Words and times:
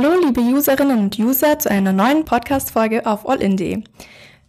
Hallo 0.00 0.14
liebe 0.24 0.40
Userinnen 0.40 0.96
und 0.96 1.18
User 1.18 1.58
zu 1.58 1.72
einer 1.72 1.92
neuen 1.92 2.24
Podcast-Folge 2.24 3.04
auf 3.04 3.28
allin.de. 3.28 3.82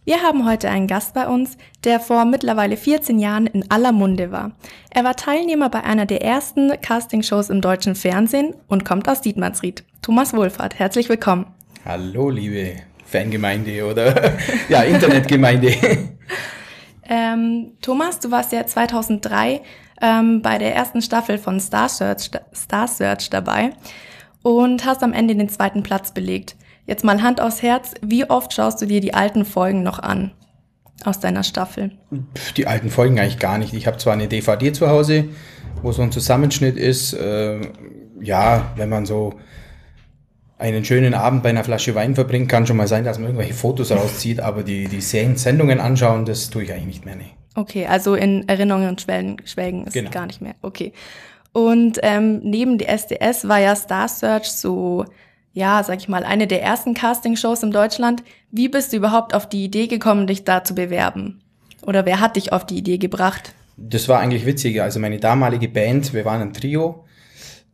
Wir 0.04 0.22
haben 0.22 0.48
heute 0.48 0.70
einen 0.70 0.86
Gast 0.86 1.12
bei 1.12 1.26
uns, 1.26 1.58
der 1.82 1.98
vor 1.98 2.24
mittlerweile 2.24 2.76
14 2.76 3.18
Jahren 3.18 3.48
in 3.48 3.68
aller 3.68 3.90
Munde 3.90 4.30
war. 4.30 4.52
Er 4.90 5.02
war 5.02 5.16
Teilnehmer 5.16 5.68
bei 5.68 5.82
einer 5.82 6.06
der 6.06 6.22
ersten 6.22 6.80
Castingshows 6.80 7.50
im 7.50 7.62
deutschen 7.62 7.96
Fernsehen 7.96 8.54
und 8.68 8.84
kommt 8.84 9.08
aus 9.08 9.22
Dietmarsried. 9.22 9.82
Thomas 10.02 10.34
Wohlfahrt, 10.34 10.78
herzlich 10.78 11.08
willkommen. 11.08 11.46
Hallo 11.84 12.30
liebe 12.30 12.76
Fangemeinde 13.04 13.84
oder 13.84 14.32
ja, 14.68 14.82
Internetgemeinde. 14.82 15.74
ähm, 17.08 17.72
Thomas, 17.82 18.20
du 18.20 18.30
warst 18.30 18.52
ja 18.52 18.64
2003 18.64 19.62
ähm, 20.00 20.42
bei 20.42 20.58
der 20.58 20.76
ersten 20.76 21.02
Staffel 21.02 21.38
von 21.38 21.58
Star 21.58 21.88
Search, 21.88 22.30
Star 22.54 22.86
Search 22.86 23.30
dabei 23.30 23.72
und 24.42 24.84
hast 24.84 25.02
am 25.02 25.12
Ende 25.12 25.34
den 25.34 25.48
zweiten 25.48 25.82
Platz 25.82 26.12
belegt. 26.12 26.56
Jetzt 26.86 27.04
mal 27.04 27.22
Hand 27.22 27.40
aufs 27.40 27.62
Herz, 27.62 27.94
wie 28.02 28.28
oft 28.28 28.52
schaust 28.52 28.80
du 28.82 28.86
dir 28.86 29.00
die 29.00 29.14
alten 29.14 29.44
Folgen 29.44 29.82
noch 29.82 29.98
an 29.98 30.32
aus 31.04 31.20
deiner 31.20 31.44
Staffel? 31.44 31.92
Die 32.56 32.66
alten 32.66 32.90
Folgen 32.90 33.18
eigentlich 33.18 33.38
gar 33.38 33.58
nicht. 33.58 33.72
Ich 33.74 33.86
habe 33.86 33.98
zwar 33.98 34.14
eine 34.14 34.28
DVD 34.28 34.72
zu 34.72 34.88
Hause, 34.88 35.26
wo 35.82 35.92
so 35.92 36.02
ein 36.02 36.12
Zusammenschnitt 36.12 36.76
ist. 36.76 37.12
Äh, 37.14 37.60
ja, 38.20 38.72
wenn 38.76 38.88
man 38.88 39.06
so 39.06 39.34
einen 40.58 40.84
schönen 40.84 41.14
Abend 41.14 41.42
bei 41.42 41.48
einer 41.48 41.64
Flasche 41.64 41.94
Wein 41.94 42.14
verbringt, 42.14 42.50
kann 42.50 42.66
schon 42.66 42.76
mal 42.76 42.86
sein, 42.86 43.04
dass 43.04 43.18
man 43.18 43.28
irgendwelche 43.28 43.54
Fotos 43.54 43.90
rauszieht, 43.92 44.40
aber 44.40 44.62
die, 44.62 44.88
die 44.88 45.00
Sendungen 45.00 45.80
anschauen, 45.80 46.26
das 46.26 46.50
tue 46.50 46.64
ich 46.64 46.72
eigentlich 46.72 46.86
nicht 46.86 47.04
mehr. 47.06 47.16
Nee. 47.16 47.30
Okay, 47.54 47.86
also 47.86 48.14
in 48.14 48.46
Erinnerungen 48.48 48.90
und 48.90 49.00
Schwelgen, 49.00 49.36
Schwelgen 49.44 49.86
ist 49.86 49.94
genau. 49.94 50.10
gar 50.10 50.26
nicht 50.26 50.40
mehr. 50.42 50.54
Okay. 50.60 50.92
Und 51.52 51.98
ähm, 52.02 52.40
neben 52.42 52.78
die 52.78 52.86
SDS 52.86 53.48
war 53.48 53.58
ja 53.58 53.74
Star 53.74 54.08
Search 54.08 54.50
so, 54.50 55.04
ja, 55.52 55.82
sag 55.82 55.98
ich 55.98 56.08
mal, 56.08 56.24
eine 56.24 56.46
der 56.46 56.62
ersten 56.62 56.94
Castingshows 56.94 57.62
in 57.62 57.72
Deutschland. 57.72 58.22
Wie 58.50 58.68
bist 58.68 58.92
du 58.92 58.96
überhaupt 58.96 59.34
auf 59.34 59.48
die 59.48 59.64
Idee 59.64 59.86
gekommen, 59.86 60.26
dich 60.26 60.44
da 60.44 60.62
zu 60.62 60.74
bewerben? 60.74 61.40
Oder 61.82 62.06
wer 62.06 62.20
hat 62.20 62.36
dich 62.36 62.52
auf 62.52 62.66
die 62.66 62.78
Idee 62.78 62.98
gebracht? 62.98 63.54
Das 63.76 64.08
war 64.08 64.20
eigentlich 64.20 64.46
witzig. 64.46 64.80
Also 64.82 65.00
meine 65.00 65.18
damalige 65.18 65.68
Band, 65.68 66.12
wir 66.12 66.24
waren 66.24 66.42
ein 66.42 66.52
Trio. 66.52 67.04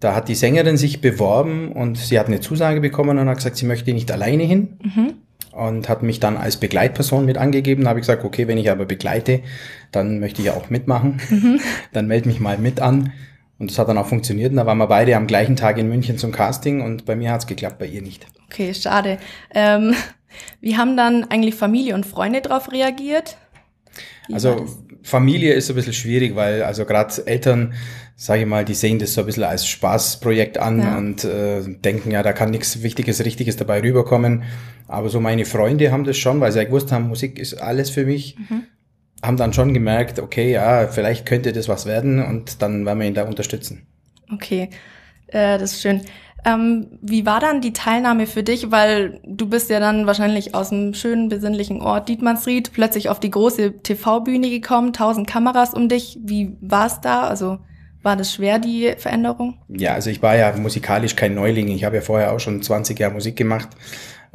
Da 0.01 0.15
hat 0.15 0.29
die 0.29 0.35
Sängerin 0.35 0.77
sich 0.77 1.01
beworben 1.01 1.73
und 1.73 1.99
sie 1.99 2.19
hat 2.19 2.27
eine 2.27 2.41
Zusage 2.41 2.81
bekommen 2.81 3.19
und 3.19 3.29
hat 3.29 3.39
gesagt, 3.39 3.57
sie 3.57 3.67
möchte 3.67 3.93
nicht 3.93 4.11
alleine 4.13 4.45
hin. 4.45 4.79
Mhm 4.83 5.15
und 5.57 5.89
hat 5.89 6.03
mich 6.03 6.21
dann 6.21 6.37
als 6.37 6.59
Begleitperson 6.59 7.25
mit 7.25 7.39
angegeben. 7.39 7.85
Da 7.85 7.91
habe 7.91 7.99
ich 7.99 8.07
gesagt, 8.07 8.25
okay, 8.25 8.47
wenn 8.47 8.59
ich 8.59 8.71
aber 8.71 8.85
begleite, 8.85 9.41
dann 9.91 10.21
möchte 10.21 10.43
ich 10.43 10.51
auch 10.51 10.69
mitmachen. 10.69 11.19
Mhm. 11.31 11.61
Dann 11.93 12.07
melde 12.07 12.29
mich 12.29 12.41
mal 12.41 12.59
mit 12.59 12.81
an. 12.81 13.13
Und 13.59 13.71
das 13.71 13.79
hat 13.79 13.89
dann 13.89 13.99
auch 13.99 14.07
funktioniert. 14.07 14.51
Und 14.51 14.57
da 14.57 14.67
waren 14.67 14.79
wir 14.79 14.87
beide 14.87 15.17
am 15.17 15.27
gleichen 15.27 15.57
Tag 15.57 15.79
in 15.79 15.89
München 15.89 16.19
zum 16.19 16.33
Casting 16.33 16.83
und 16.83 17.07
bei 17.07 17.17
mir 17.17 17.33
hat 17.33 17.41
es 17.41 17.47
geklappt, 17.47 17.79
bei 17.79 17.87
ihr 17.87 18.03
nicht. 18.03 18.27
Okay, 18.47 18.75
schade. 18.75 19.19
Ähm, 19.55 19.95
wie 20.61 20.77
haben 20.77 20.97
dann 20.97 21.25
eigentlich 21.25 21.55
Familie 21.55 21.95
und 21.95 22.05
Freunde 22.05 22.43
darauf 22.43 22.71
reagiert? 22.71 23.37
Wie 24.29 24.35
also 24.35 24.67
Familie 25.03 25.55
ist 25.55 25.71
ein 25.71 25.77
bisschen 25.77 25.93
schwierig, 25.93 26.35
weil 26.35 26.65
also 26.65 26.85
gerade 26.85 27.27
Eltern, 27.27 27.75
sage 28.17 28.43
ich 28.43 28.47
mal, 28.47 28.65
die 28.65 28.75
sehen 28.75 28.99
das 28.99 29.15
so 29.15 29.21
ein 29.21 29.27
bisschen 29.27 29.45
als 29.45 29.67
Spaßprojekt 29.67 30.59
an 30.59 30.81
ja. 30.81 30.99
und 30.99 31.25
äh, 31.25 31.63
denken, 31.63 32.11
ja, 32.11 32.23
da 32.23 32.33
kann 32.33 32.51
nichts 32.51 32.83
Wichtiges, 32.83 33.25
Richtiges 33.25 33.57
dabei 33.57 33.81
rüberkommen. 33.81 34.43
Aber 34.89 35.09
so 35.09 35.21
meine 35.21 35.47
Freunde 35.47 35.93
haben 35.93 36.05
das 36.05 36.19
schon, 36.19 36.41
weil 36.41 36.53
sie 36.53 36.59
ja 36.59 36.65
gewusst 36.65 36.93
haben, 36.93 37.09
Musik 37.09 37.39
ist 37.39 37.55
alles 37.55 37.89
für 37.89 38.05
mich. 38.05 38.37
Mhm 38.51 38.65
haben 39.23 39.37
dann 39.37 39.53
schon 39.53 39.75
gemerkt, 39.75 40.19
okay, 40.19 40.53
ja, 40.53 40.89
vielleicht 40.89 41.27
könnte 41.27 41.53
das 41.53 41.69
was 41.69 41.87
werden 41.87 42.23
und 42.23 42.63
dann 42.63 42.85
werden 42.85 43.01
wir 43.01 43.07
ihn 43.07 43.15
da 43.15 43.25
unterstützen. 43.25 43.87
Okay, 44.33 44.71
äh, 45.29 45.59
das 45.59 45.73
ist 45.73 45.83
schön. 45.83 46.03
Ähm, 46.45 46.99
wie 47.03 47.27
war 47.27 47.41
dann 47.41 47.61
die 47.61 47.73
Teilnahme 47.73 48.27
für 48.27 48.45
dich? 48.45 48.71
Weil 48.71 49.21
du 49.25 49.49
bist 49.49 49.69
ja 49.69 49.81
dann 49.81 50.07
wahrscheinlich 50.07 50.55
aus 50.55 50.71
einem 50.71 50.95
schönen, 50.95 51.29
besinnlichen 51.29 51.81
Ort 51.81 52.09
Dietmannsried 52.09 52.73
plötzlich 52.73 53.09
auf 53.09 53.19
die 53.19 53.31
große 53.31 53.83
TV-Bühne 53.83 54.49
gekommen, 54.49 54.93
tausend 54.93 55.27
Kameras 55.27 55.75
um 55.75 55.89
dich. 55.89 56.19
Wie 56.23 56.57
war 56.61 56.87
es 56.87 57.01
da? 57.01 57.27
Also 57.27 57.59
war 58.03 58.15
das 58.15 58.33
schwer, 58.33 58.61
die 58.61 58.95
Veränderung? 58.97 59.59
Ja, 59.69 59.95
also 59.95 60.11
ich 60.11 60.23
war 60.23 60.37
ja 60.37 60.57
musikalisch 60.57 61.17
kein 61.17 61.35
Neuling. 61.35 61.67
Ich 61.69 61.83
habe 61.83 61.97
ja 61.97 62.03
vorher 62.03 62.33
auch 62.33 62.39
schon 62.39 62.63
20 62.63 62.97
Jahre 62.97 63.15
Musik 63.15 63.35
gemacht 63.35 63.71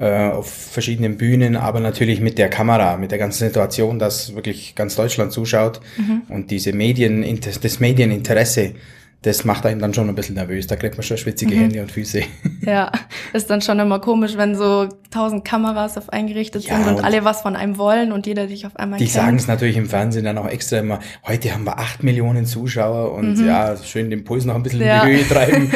äh, 0.02 0.32
auf 0.32 0.52
verschiedenen 0.52 1.16
Bühnen, 1.16 1.56
aber 1.56 1.80
natürlich 1.80 2.22
mit 2.22 2.40
der 2.40 2.50
Kamera, 2.50 2.98
mit 2.98 3.12
der 3.12 3.20
ganzen 3.20 3.46
Situation, 3.48 4.00
dass 4.00 4.36
wirklich 4.36 4.74
ganz 4.74 4.96
Deutschland 4.96 5.32
zuschaut 5.32 5.80
mhm. 5.96 6.24
und 6.28 6.50
diese 6.50 6.74
Medien, 6.74 7.24
das 7.40 7.80
Medieninteresse, 7.80 8.74
das 9.22 9.46
macht 9.46 9.64
einen 9.68 9.80
dann 9.80 9.94
schon 9.94 10.10
ein 10.10 10.16
bisschen 10.16 10.34
nervös. 10.34 10.66
Da 10.66 10.76
kriegt 10.76 10.98
man 10.98 11.04
schon 11.04 11.18
schwitzige 11.18 11.54
mhm. 11.54 11.60
Hände 11.60 11.82
und 11.82 11.92
Füße. 11.92 12.24
Ja, 12.66 12.92
ist 13.34 13.50
dann 13.50 13.62
schon 13.62 13.80
immer 13.80 14.00
komisch, 14.00 14.38
wenn 14.38 14.56
so 14.56 14.88
tausend 15.10 15.44
Kameras 15.44 15.98
auf 15.98 16.10
eingerichtet 16.10 16.64
ja, 16.64 16.78
sind 16.78 16.88
und, 16.88 16.96
und, 16.98 17.04
alle 17.04 17.24
was 17.24 17.42
von 17.42 17.56
einem 17.56 17.80
wollen 17.80 18.12
und 18.12 18.28
jeder 18.28 18.46
dich 18.46 18.68
auf 18.68 18.76
einmal 18.76 19.00
Die 19.00 19.08
sagen 19.08 19.38
es 19.38 19.48
natürlich 19.48 19.78
im 19.78 19.90
Fernsehen 19.90 20.26
dann 20.26 20.38
auch 20.38 20.48
extra 20.48 20.78
immer, 20.78 21.00
heute 21.28 21.52
haben 21.54 21.64
wir 21.64 21.80
acht 21.80 22.04
Millionen 22.04 22.46
Zuschauer 22.46 23.14
und 23.14 23.40
mhm. 23.40 23.48
ja, 23.48 23.76
schön 23.78 24.12
den 24.12 24.24
Puls 24.24 24.46
noch 24.46 24.54
ein 24.54 24.62
bisschen 24.62 24.82
ja. 24.82 25.04
in 25.04 25.10
die 25.10 25.18
Höhe 25.18 25.28
treiben. 25.28 25.72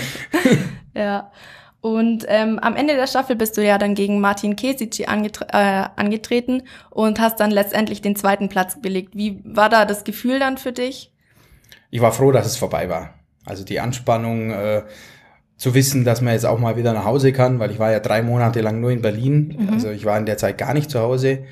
ja. 0.96 1.32
Und 1.86 2.26
ähm, 2.30 2.58
am 2.58 2.76
Ende 2.76 2.96
der 2.96 3.06
Staffel 3.06 3.36
bist 3.36 3.58
du 3.58 3.64
ja 3.64 3.78
dann 3.78 3.94
gegen 3.94 4.20
Martin 4.20 4.56
Kesici 4.56 5.06
angetre 5.06 5.46
äh, 5.52 5.88
angetreten 5.96 6.64
und 6.90 7.20
hast 7.20 7.40
dann 7.40 7.52
letztendlich 7.52 8.02
den 8.02 8.16
zweiten 8.16 8.50
Platz 8.50 8.82
belegt. 8.82 9.16
Wie 9.16 9.40
war 9.44 9.70
da 9.70 9.86
das 9.86 10.04
Gefühl 10.04 10.40
dann 10.40 10.58
für 10.58 10.72
dich? 10.72 11.14
Ich 11.92 12.02
war 12.02 12.12
froh, 12.12 12.32
dass 12.32 12.48
es 12.48 12.58
vorbei 12.58 12.90
war. 12.90 13.14
Also 13.46 13.64
die 13.64 13.80
Anspannung, 13.80 14.50
äh, 14.50 14.82
zu 15.58 15.76
wissen, 15.76 16.06
dass 16.06 16.22
man 16.22 16.34
jetzt 16.34 16.48
auch 16.48 16.58
mal 16.58 16.76
wieder 16.76 16.92
nach 16.92 17.06
Hause 17.06 17.32
kann, 17.32 17.60
weil 17.60 17.70
ich 17.70 17.78
war 17.78 17.92
ja 17.92 18.00
drei 18.00 18.24
Monate 18.24 18.62
lang 18.62 18.82
nur 18.82 18.90
in 18.90 19.04
Berlin. 19.04 19.56
Mhm. 19.56 19.70
Also 19.70 19.92
ich 19.92 20.06
war 20.06 20.18
in 20.18 20.26
der 20.26 20.40
Zeit 20.40 20.58
gar 20.58 20.74
nicht 20.74 20.90
zu 20.90 21.02
Hause. 21.02 21.44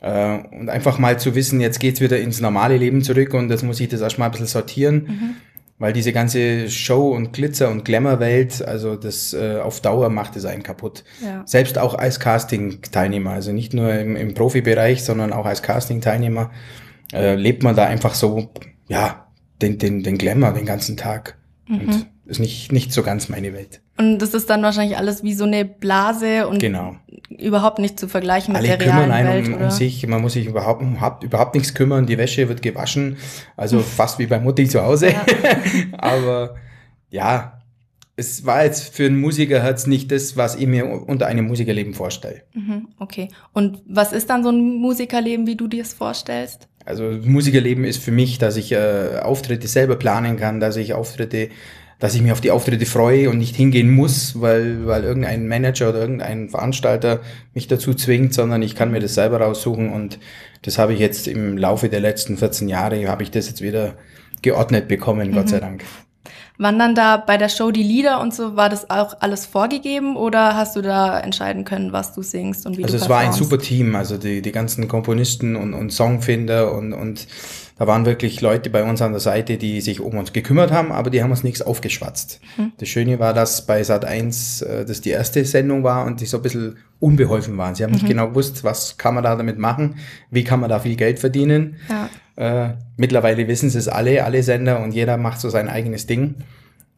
Äh, 0.00 0.38
und 0.50 0.70
einfach 0.70 0.98
mal 0.98 1.18
zu 1.18 1.34
wissen, 1.34 1.60
jetzt 1.60 1.78
geht's 1.78 2.00
wieder 2.00 2.18
ins 2.18 2.40
normale 2.40 2.78
Leben 2.78 3.02
zurück 3.02 3.34
und 3.34 3.50
das 3.50 3.62
muss 3.62 3.80
ich 3.80 3.88
das 3.90 4.00
erstmal 4.00 4.28
ein 4.28 4.32
bisschen 4.32 4.46
sortieren. 4.46 4.94
Mhm 4.94 5.36
weil 5.78 5.92
diese 5.92 6.12
ganze 6.12 6.68
Show 6.70 7.10
und 7.10 7.32
Glitzer 7.32 7.70
und 7.70 7.84
Glamour-Welt, 7.84 8.62
also 8.66 8.96
das 8.96 9.32
äh, 9.32 9.58
auf 9.62 9.80
Dauer 9.80 10.10
macht 10.10 10.36
es 10.36 10.44
einen 10.44 10.62
kaputt. 10.62 11.04
Ja. 11.24 11.42
Selbst 11.46 11.78
auch 11.78 11.94
als 11.94 12.18
Casting-Teilnehmer, 12.20 13.30
also 13.30 13.52
nicht 13.52 13.74
nur 13.74 13.92
im, 13.94 14.16
im 14.16 14.34
Profibereich, 14.34 15.04
sondern 15.04 15.32
auch 15.32 15.46
als 15.46 15.62
Casting-Teilnehmer 15.62 16.50
äh, 17.12 17.36
lebt 17.36 17.62
man 17.62 17.76
da 17.76 17.86
einfach 17.86 18.14
so, 18.14 18.50
ja, 18.88 19.28
den, 19.62 19.78
den, 19.78 20.02
den 20.02 20.18
Glamour 20.18 20.52
den 20.52 20.66
ganzen 20.66 20.96
Tag. 20.96 21.38
Mhm. 21.68 21.80
Und 21.80 22.06
ist 22.28 22.40
nicht, 22.40 22.72
nicht 22.72 22.92
so 22.92 23.02
ganz 23.02 23.28
meine 23.28 23.52
Welt. 23.54 23.80
Und 23.96 24.18
das 24.18 24.34
ist 24.34 24.48
dann 24.50 24.62
wahrscheinlich 24.62 24.96
alles 24.98 25.22
wie 25.22 25.34
so 25.34 25.44
eine 25.44 25.64
Blase 25.64 26.46
und 26.46 26.58
genau. 26.58 26.96
überhaupt 27.30 27.78
nicht 27.78 27.98
zu 27.98 28.06
vergleichen 28.06 28.52
mit 28.52 28.62
Alle 28.62 28.76
der 28.76 28.86
realen 28.86 29.10
einen 29.10 29.28
Welt, 29.28 29.48
um, 29.48 29.54
oder? 29.54 29.64
um 29.64 29.70
sich, 29.70 30.06
man 30.06 30.20
muss 30.20 30.34
sich 30.34 30.46
überhaupt, 30.46 30.82
überhaupt, 30.82 31.24
überhaupt 31.24 31.54
nichts 31.54 31.74
kümmern, 31.74 32.06
die 32.06 32.18
Wäsche 32.18 32.48
wird 32.48 32.62
gewaschen, 32.62 33.16
also 33.56 33.80
fast 33.80 34.18
wie 34.18 34.26
bei 34.26 34.38
Mutti 34.38 34.68
zu 34.68 34.82
Hause. 34.82 35.08
Ja. 35.08 35.26
Aber 35.98 36.56
ja, 37.10 37.58
es 38.16 38.44
war 38.44 38.64
jetzt 38.64 38.94
für 38.94 39.06
einen 39.06 39.20
Musiker 39.20 39.62
hat's 39.62 39.86
nicht 39.86 40.12
das, 40.12 40.36
was 40.36 40.56
ich 40.56 40.66
mir 40.66 40.86
unter 40.86 41.26
einem 41.26 41.46
Musikerleben 41.46 41.94
vorstelle. 41.94 42.42
Mhm, 42.52 42.88
okay. 42.98 43.28
Und 43.52 43.80
was 43.86 44.12
ist 44.12 44.28
dann 44.28 44.42
so 44.42 44.50
ein 44.50 44.60
Musikerleben, 44.60 45.46
wie 45.46 45.56
du 45.56 45.68
dir 45.68 45.82
es 45.82 45.94
vorstellst? 45.94 46.68
Also 46.84 47.04
Musikerleben 47.04 47.84
ist 47.84 48.02
für 48.02 48.10
mich, 48.10 48.38
dass 48.38 48.56
ich 48.56 48.72
äh, 48.72 49.20
Auftritte 49.22 49.68
selber 49.68 49.96
planen 49.96 50.36
kann, 50.36 50.58
dass 50.58 50.76
ich 50.76 50.94
Auftritte 50.94 51.50
dass 51.98 52.14
ich 52.14 52.22
mich 52.22 52.32
auf 52.32 52.40
die 52.40 52.50
Auftritte 52.50 52.86
freue 52.86 53.28
und 53.28 53.38
nicht 53.38 53.56
hingehen 53.56 53.90
muss, 53.90 54.40
weil, 54.40 54.86
weil 54.86 55.02
irgendein 55.02 55.48
Manager 55.48 55.90
oder 55.90 56.00
irgendein 56.00 56.48
Veranstalter 56.48 57.20
mich 57.54 57.66
dazu 57.66 57.92
zwingt, 57.92 58.34
sondern 58.34 58.62
ich 58.62 58.76
kann 58.76 58.90
mir 58.90 59.00
das 59.00 59.14
selber 59.14 59.40
raussuchen 59.40 59.92
und 59.92 60.18
das 60.62 60.78
habe 60.78 60.94
ich 60.94 61.00
jetzt 61.00 61.26
im 61.26 61.56
Laufe 61.56 61.88
der 61.88 62.00
letzten 62.00 62.36
14 62.36 62.68
Jahre, 62.68 63.08
habe 63.08 63.22
ich 63.22 63.30
das 63.30 63.48
jetzt 63.48 63.62
wieder 63.62 63.94
geordnet 64.42 64.86
bekommen, 64.86 65.30
mhm. 65.30 65.34
Gott 65.34 65.48
sei 65.48 65.60
Dank. 65.60 65.84
Wann 66.60 66.76
dann 66.76 66.96
da 66.96 67.16
bei 67.18 67.36
der 67.36 67.48
Show 67.48 67.70
die 67.70 67.84
Lieder 67.84 68.20
und 68.20 68.34
so, 68.34 68.56
war 68.56 68.68
das 68.68 68.90
auch 68.90 69.14
alles 69.20 69.46
vorgegeben 69.46 70.16
oder 70.16 70.56
hast 70.56 70.74
du 70.74 70.82
da 70.82 71.20
entscheiden 71.20 71.64
können, 71.64 71.92
was 71.92 72.14
du 72.14 72.22
singst 72.22 72.66
und 72.66 72.76
wie 72.76 72.82
also 72.82 72.96
du 72.96 73.02
Also 73.02 73.04
es 73.04 73.08
war 73.08 73.20
ein 73.20 73.32
super 73.32 73.58
Team, 73.58 73.94
also 73.94 74.16
die, 74.16 74.42
die 74.42 74.50
ganzen 74.50 74.88
Komponisten 74.88 75.54
und, 75.54 75.72
und 75.72 75.92
Songfinder 75.92 76.72
und, 76.72 76.92
und 76.92 77.28
da 77.78 77.86
waren 77.86 78.06
wirklich 78.06 78.40
Leute 78.40 78.70
bei 78.70 78.82
uns 78.82 79.00
an 79.00 79.12
der 79.12 79.20
Seite, 79.20 79.56
die 79.56 79.80
sich 79.80 80.00
um 80.00 80.18
uns 80.18 80.32
gekümmert 80.32 80.72
haben, 80.72 80.90
aber 80.90 81.10
die 81.10 81.22
haben 81.22 81.30
uns 81.30 81.44
nichts 81.44 81.62
aufgeschwatzt. 81.62 82.40
Mhm. 82.56 82.72
Das 82.76 82.88
Schöne 82.88 83.20
war, 83.20 83.32
dass 83.32 83.66
bei 83.66 83.82
Sat 83.84 84.04
1 84.04 84.62
äh, 84.62 84.84
das 84.84 85.00
die 85.00 85.10
erste 85.10 85.44
Sendung 85.44 85.84
war 85.84 86.04
und 86.04 86.20
die 86.20 86.26
so 86.26 86.38
ein 86.38 86.42
bisschen 86.42 86.76
unbeholfen 86.98 87.56
waren. 87.56 87.76
Sie 87.76 87.84
haben 87.84 87.90
mhm. 87.90 87.98
nicht 87.98 88.08
genau 88.08 88.30
gewusst, 88.30 88.64
was 88.64 88.98
kann 88.98 89.14
man 89.14 89.22
da 89.22 89.36
damit 89.36 89.58
machen, 89.58 89.94
wie 90.30 90.42
kann 90.42 90.58
man 90.58 90.68
da 90.68 90.80
viel 90.80 90.96
Geld 90.96 91.20
verdienen. 91.20 91.76
Ja. 91.88 92.08
Äh, 92.68 92.74
mittlerweile 92.96 93.46
wissen 93.46 93.70
sie 93.70 93.78
es 93.78 93.86
alle, 93.86 94.24
alle 94.24 94.42
Sender 94.42 94.80
und 94.82 94.92
jeder 94.92 95.16
macht 95.16 95.40
so 95.40 95.48
sein 95.48 95.68
eigenes 95.68 96.06
Ding. 96.06 96.34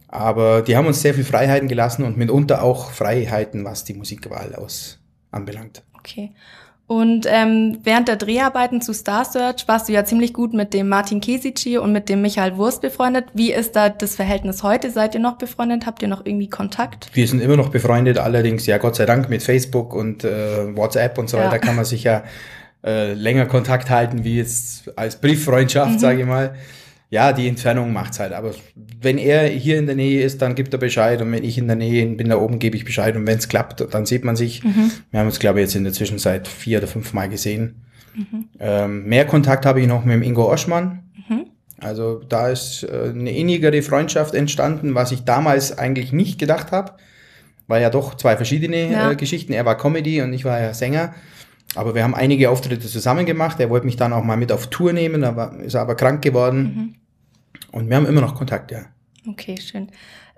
Aber 0.08 0.62
die 0.62 0.76
haben 0.76 0.86
uns 0.86 1.02
sehr 1.02 1.14
viel 1.14 1.24
Freiheiten 1.24 1.68
gelassen 1.68 2.04
und 2.04 2.16
mitunter 2.16 2.62
auch 2.62 2.90
Freiheiten, 2.90 3.64
was 3.64 3.84
die 3.84 3.94
Musikwahl 3.94 4.54
aus 4.54 4.98
anbelangt. 5.30 5.82
Okay. 5.98 6.32
Und 6.90 7.24
ähm, 7.28 7.78
während 7.84 8.08
der 8.08 8.16
Dreharbeiten 8.16 8.80
zu 8.80 8.92
Star 8.92 9.24
Search 9.24 9.68
warst 9.68 9.88
du 9.88 9.92
ja 9.92 10.04
ziemlich 10.04 10.32
gut 10.32 10.52
mit 10.54 10.74
dem 10.74 10.88
Martin 10.88 11.20
Kesici 11.20 11.78
und 11.78 11.92
mit 11.92 12.08
dem 12.08 12.20
Michael 12.20 12.56
Wurst 12.56 12.82
befreundet. 12.82 13.26
Wie 13.32 13.52
ist 13.52 13.76
da 13.76 13.90
das 13.90 14.16
Verhältnis 14.16 14.64
heute? 14.64 14.90
Seid 14.90 15.14
ihr 15.14 15.20
noch 15.20 15.38
befreundet? 15.38 15.86
Habt 15.86 16.02
ihr 16.02 16.08
noch 16.08 16.26
irgendwie 16.26 16.50
Kontakt? 16.50 17.08
Wir 17.12 17.28
sind 17.28 17.42
immer 17.42 17.56
noch 17.56 17.68
befreundet, 17.68 18.18
allerdings 18.18 18.66
ja 18.66 18.78
Gott 18.78 18.96
sei 18.96 19.06
Dank 19.06 19.28
mit 19.28 19.44
Facebook 19.44 19.94
und 19.94 20.24
äh, 20.24 20.76
WhatsApp 20.76 21.16
und 21.16 21.30
so 21.30 21.36
ja. 21.36 21.44
weiter 21.44 21.60
kann 21.60 21.76
man 21.76 21.84
sich 21.84 22.02
ja 22.02 22.24
äh, 22.84 23.12
länger 23.12 23.46
Kontakt 23.46 23.88
halten 23.88 24.24
wie 24.24 24.38
jetzt 24.38 24.90
als 24.98 25.20
Brieffreundschaft, 25.20 25.92
mhm. 25.92 25.98
sage 26.00 26.22
ich 26.22 26.26
mal 26.26 26.56
ja, 27.10 27.32
die 27.32 27.48
Entfernung 27.48 27.92
macht's 27.92 28.20
halt. 28.20 28.32
Aber 28.32 28.54
wenn 29.00 29.18
er 29.18 29.48
hier 29.48 29.78
in 29.78 29.86
der 29.86 29.96
Nähe 29.96 30.22
ist, 30.22 30.40
dann 30.42 30.54
gibt 30.54 30.72
er 30.72 30.78
Bescheid. 30.78 31.20
Und 31.20 31.32
wenn 31.32 31.42
ich 31.42 31.58
in 31.58 31.66
der 31.66 31.74
Nähe 31.74 32.06
bin, 32.06 32.28
da 32.28 32.38
oben, 32.38 32.60
gebe 32.60 32.76
ich 32.76 32.84
Bescheid. 32.84 33.16
Und 33.16 33.26
wenn 33.26 33.38
es 33.38 33.48
klappt, 33.48 33.84
dann 33.92 34.06
sieht 34.06 34.24
man 34.24 34.36
sich. 34.36 34.62
Mhm. 34.62 34.92
Wir 35.10 35.18
haben 35.18 35.26
uns, 35.26 35.40
glaube 35.40 35.58
ich, 35.58 35.64
jetzt 35.64 35.74
in 35.74 35.82
der 35.82 35.92
Zwischenzeit 35.92 36.46
vier 36.46 36.78
oder 36.78 36.86
fünf 36.86 37.12
Mal 37.12 37.28
gesehen. 37.28 37.82
Mhm. 38.14 38.44
Ähm, 38.60 39.04
mehr 39.06 39.24
Kontakt 39.24 39.66
habe 39.66 39.80
ich 39.80 39.88
noch 39.88 40.04
mit 40.04 40.14
dem 40.14 40.22
Ingo 40.22 40.48
Oschmann. 40.48 41.02
Mhm. 41.28 41.46
Also 41.80 42.22
da 42.28 42.48
ist 42.48 42.84
äh, 42.84 43.10
eine 43.10 43.36
innigere 43.36 43.82
Freundschaft 43.82 44.34
entstanden, 44.34 44.94
was 44.94 45.10
ich 45.10 45.24
damals 45.24 45.76
eigentlich 45.76 46.12
nicht 46.12 46.38
gedacht 46.38 46.70
habe. 46.70 46.92
War 47.66 47.80
ja 47.80 47.90
doch 47.90 48.14
zwei 48.14 48.36
verschiedene 48.36 48.92
ja. 48.92 49.10
äh, 49.10 49.16
Geschichten. 49.16 49.52
Er 49.52 49.64
war 49.64 49.76
Comedy 49.76 50.22
und 50.22 50.32
ich 50.32 50.44
war 50.44 50.60
ja 50.60 50.74
Sänger. 50.74 51.12
Aber 51.74 51.94
wir 51.94 52.04
haben 52.04 52.14
einige 52.14 52.50
Auftritte 52.50 52.86
zusammen 52.86 53.26
gemacht. 53.26 53.58
Er 53.58 53.70
wollte 53.70 53.86
mich 53.86 53.96
dann 53.96 54.12
auch 54.12 54.24
mal 54.24 54.36
mit 54.36 54.52
auf 54.52 54.68
Tour 54.68 54.92
nehmen, 54.92 55.24
aber 55.24 55.56
ist 55.60 55.76
aber 55.76 55.96
krank 55.96 56.22
geworden. 56.22 56.99
Und 57.72 57.88
wir 57.88 57.96
haben 57.96 58.06
immer 58.06 58.20
noch 58.20 58.34
Kontakt, 58.34 58.70
ja. 58.70 58.86
Okay, 59.28 59.56
schön. 59.60 59.88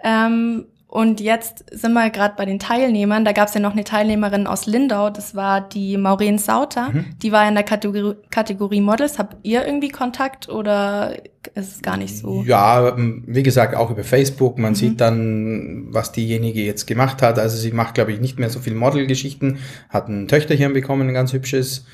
Ähm, 0.02 0.66
und 0.92 1.22
jetzt 1.22 1.64
sind 1.72 1.94
wir 1.94 2.10
gerade 2.10 2.34
bei 2.36 2.44
den 2.44 2.58
Teilnehmern. 2.58 3.24
Da 3.24 3.32
gab 3.32 3.48
es 3.48 3.54
ja 3.54 3.60
noch 3.60 3.72
eine 3.72 3.82
Teilnehmerin 3.82 4.46
aus 4.46 4.66
Lindau, 4.66 5.08
das 5.08 5.34
war 5.34 5.66
die 5.66 5.96
Maureen 5.96 6.36
Sauter. 6.36 6.90
Mhm. 6.90 7.06
Die 7.22 7.32
war 7.32 7.48
in 7.48 7.54
der 7.54 7.64
Kategorie, 7.64 8.14
Kategorie 8.28 8.82
Models. 8.82 9.18
Habt 9.18 9.38
ihr 9.42 9.64
irgendwie 9.64 9.88
Kontakt 9.88 10.50
oder 10.50 11.16
ist 11.54 11.76
es 11.76 11.80
gar 11.80 11.96
nicht 11.96 12.18
so? 12.18 12.42
Ja, 12.44 12.90
ähm, 12.90 13.24
wie 13.26 13.42
gesagt, 13.42 13.74
auch 13.74 13.90
über 13.90 14.04
Facebook. 14.04 14.58
Man 14.58 14.72
mhm. 14.72 14.76
sieht 14.76 15.00
dann, 15.00 15.86
was 15.88 16.12
diejenige 16.12 16.60
jetzt 16.60 16.86
gemacht 16.86 17.22
hat. 17.22 17.38
Also 17.38 17.56
sie 17.56 17.72
macht, 17.72 17.94
glaube 17.94 18.12
ich, 18.12 18.20
nicht 18.20 18.38
mehr 18.38 18.50
so 18.50 18.60
viel 18.60 18.74
Modelgeschichten. 18.74 19.60
Hat 19.88 20.08
ein 20.08 20.28
Töchterchen 20.28 20.74
bekommen, 20.74 21.08
ein 21.08 21.14
ganz 21.14 21.32
hübsches. 21.32 21.86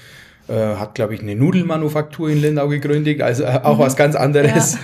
Äh, 0.48 0.74
hat, 0.74 0.96
glaube 0.96 1.14
ich, 1.14 1.20
eine 1.20 1.36
Nudelmanufaktur 1.36 2.30
in 2.30 2.40
Lindau 2.40 2.66
gegründet. 2.66 3.22
Also 3.22 3.44
äh, 3.44 3.60
auch 3.62 3.76
mhm. 3.76 3.82
was 3.82 3.94
ganz 3.94 4.16
anderes. 4.16 4.74
Ja. 4.74 4.80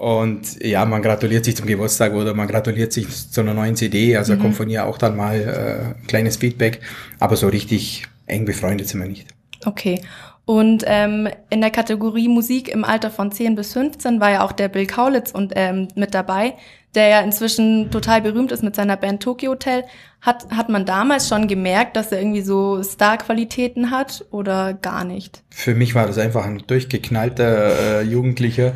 Und 0.00 0.64
ja, 0.64 0.86
man 0.86 1.02
gratuliert 1.02 1.44
sich 1.44 1.56
zum 1.56 1.66
Geburtstag 1.66 2.14
oder 2.14 2.32
man 2.32 2.48
gratuliert 2.48 2.90
sich 2.90 3.30
zu 3.30 3.42
einer 3.42 3.52
neuen 3.52 3.76
CD. 3.76 4.16
Also 4.16 4.34
mhm. 4.34 4.40
kommt 4.40 4.56
von 4.56 4.70
ihr 4.70 4.86
auch 4.86 4.96
dann 4.96 5.14
mal 5.14 5.94
äh, 5.98 6.06
kleines 6.06 6.38
Feedback. 6.38 6.80
Aber 7.18 7.36
so 7.36 7.48
richtig 7.48 8.04
eng 8.24 8.46
befreundet 8.46 8.88
sind 8.88 9.02
wir 9.02 9.08
nicht. 9.08 9.26
Okay. 9.66 10.00
Und 10.46 10.84
ähm, 10.86 11.28
in 11.50 11.60
der 11.60 11.70
Kategorie 11.70 12.28
Musik 12.28 12.70
im 12.70 12.82
Alter 12.82 13.10
von 13.10 13.30
10 13.30 13.56
bis 13.56 13.74
15 13.74 14.20
war 14.20 14.30
ja 14.30 14.42
auch 14.42 14.52
der 14.52 14.68
Bill 14.68 14.86
Kaulitz 14.86 15.32
und, 15.32 15.52
ähm, 15.54 15.88
mit 15.96 16.14
dabei, 16.14 16.54
der 16.94 17.08
ja 17.08 17.20
inzwischen 17.20 17.90
total 17.90 18.22
berühmt 18.22 18.52
ist 18.52 18.62
mit 18.62 18.74
seiner 18.74 18.96
Band 18.96 19.22
Tokyo 19.22 19.50
Hotel. 19.50 19.84
Hat, 20.22 20.50
hat 20.50 20.70
man 20.70 20.86
damals 20.86 21.28
schon 21.28 21.46
gemerkt, 21.46 21.94
dass 21.94 22.10
er 22.10 22.20
irgendwie 22.20 22.40
so 22.40 22.82
Star-Qualitäten 22.82 23.90
hat 23.90 24.24
oder 24.30 24.72
gar 24.72 25.04
nicht? 25.04 25.42
Für 25.50 25.74
mich 25.74 25.94
war 25.94 26.06
das 26.06 26.16
einfach 26.16 26.46
ein 26.46 26.62
durchgeknallter 26.66 28.00
äh, 28.00 28.02
Jugendlicher, 28.02 28.72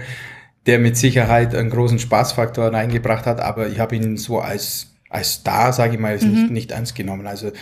der 0.66 0.78
mit 0.78 0.96
Sicherheit 0.96 1.54
einen 1.54 1.70
großen 1.70 1.98
Spaßfaktor 1.98 2.72
reingebracht 2.72 3.26
hat, 3.26 3.40
aber 3.40 3.68
ich 3.68 3.78
habe 3.78 3.96
ihn 3.96 4.16
so 4.16 4.40
als, 4.40 4.94
als 5.10 5.34
Star, 5.34 5.72
sage 5.72 5.94
ich 5.94 6.00
mal, 6.00 6.18
mhm. 6.18 6.30
nicht, 6.30 6.50
nicht 6.50 6.70
ernst 6.70 6.94
genommen. 6.94 7.26
Also 7.26 7.52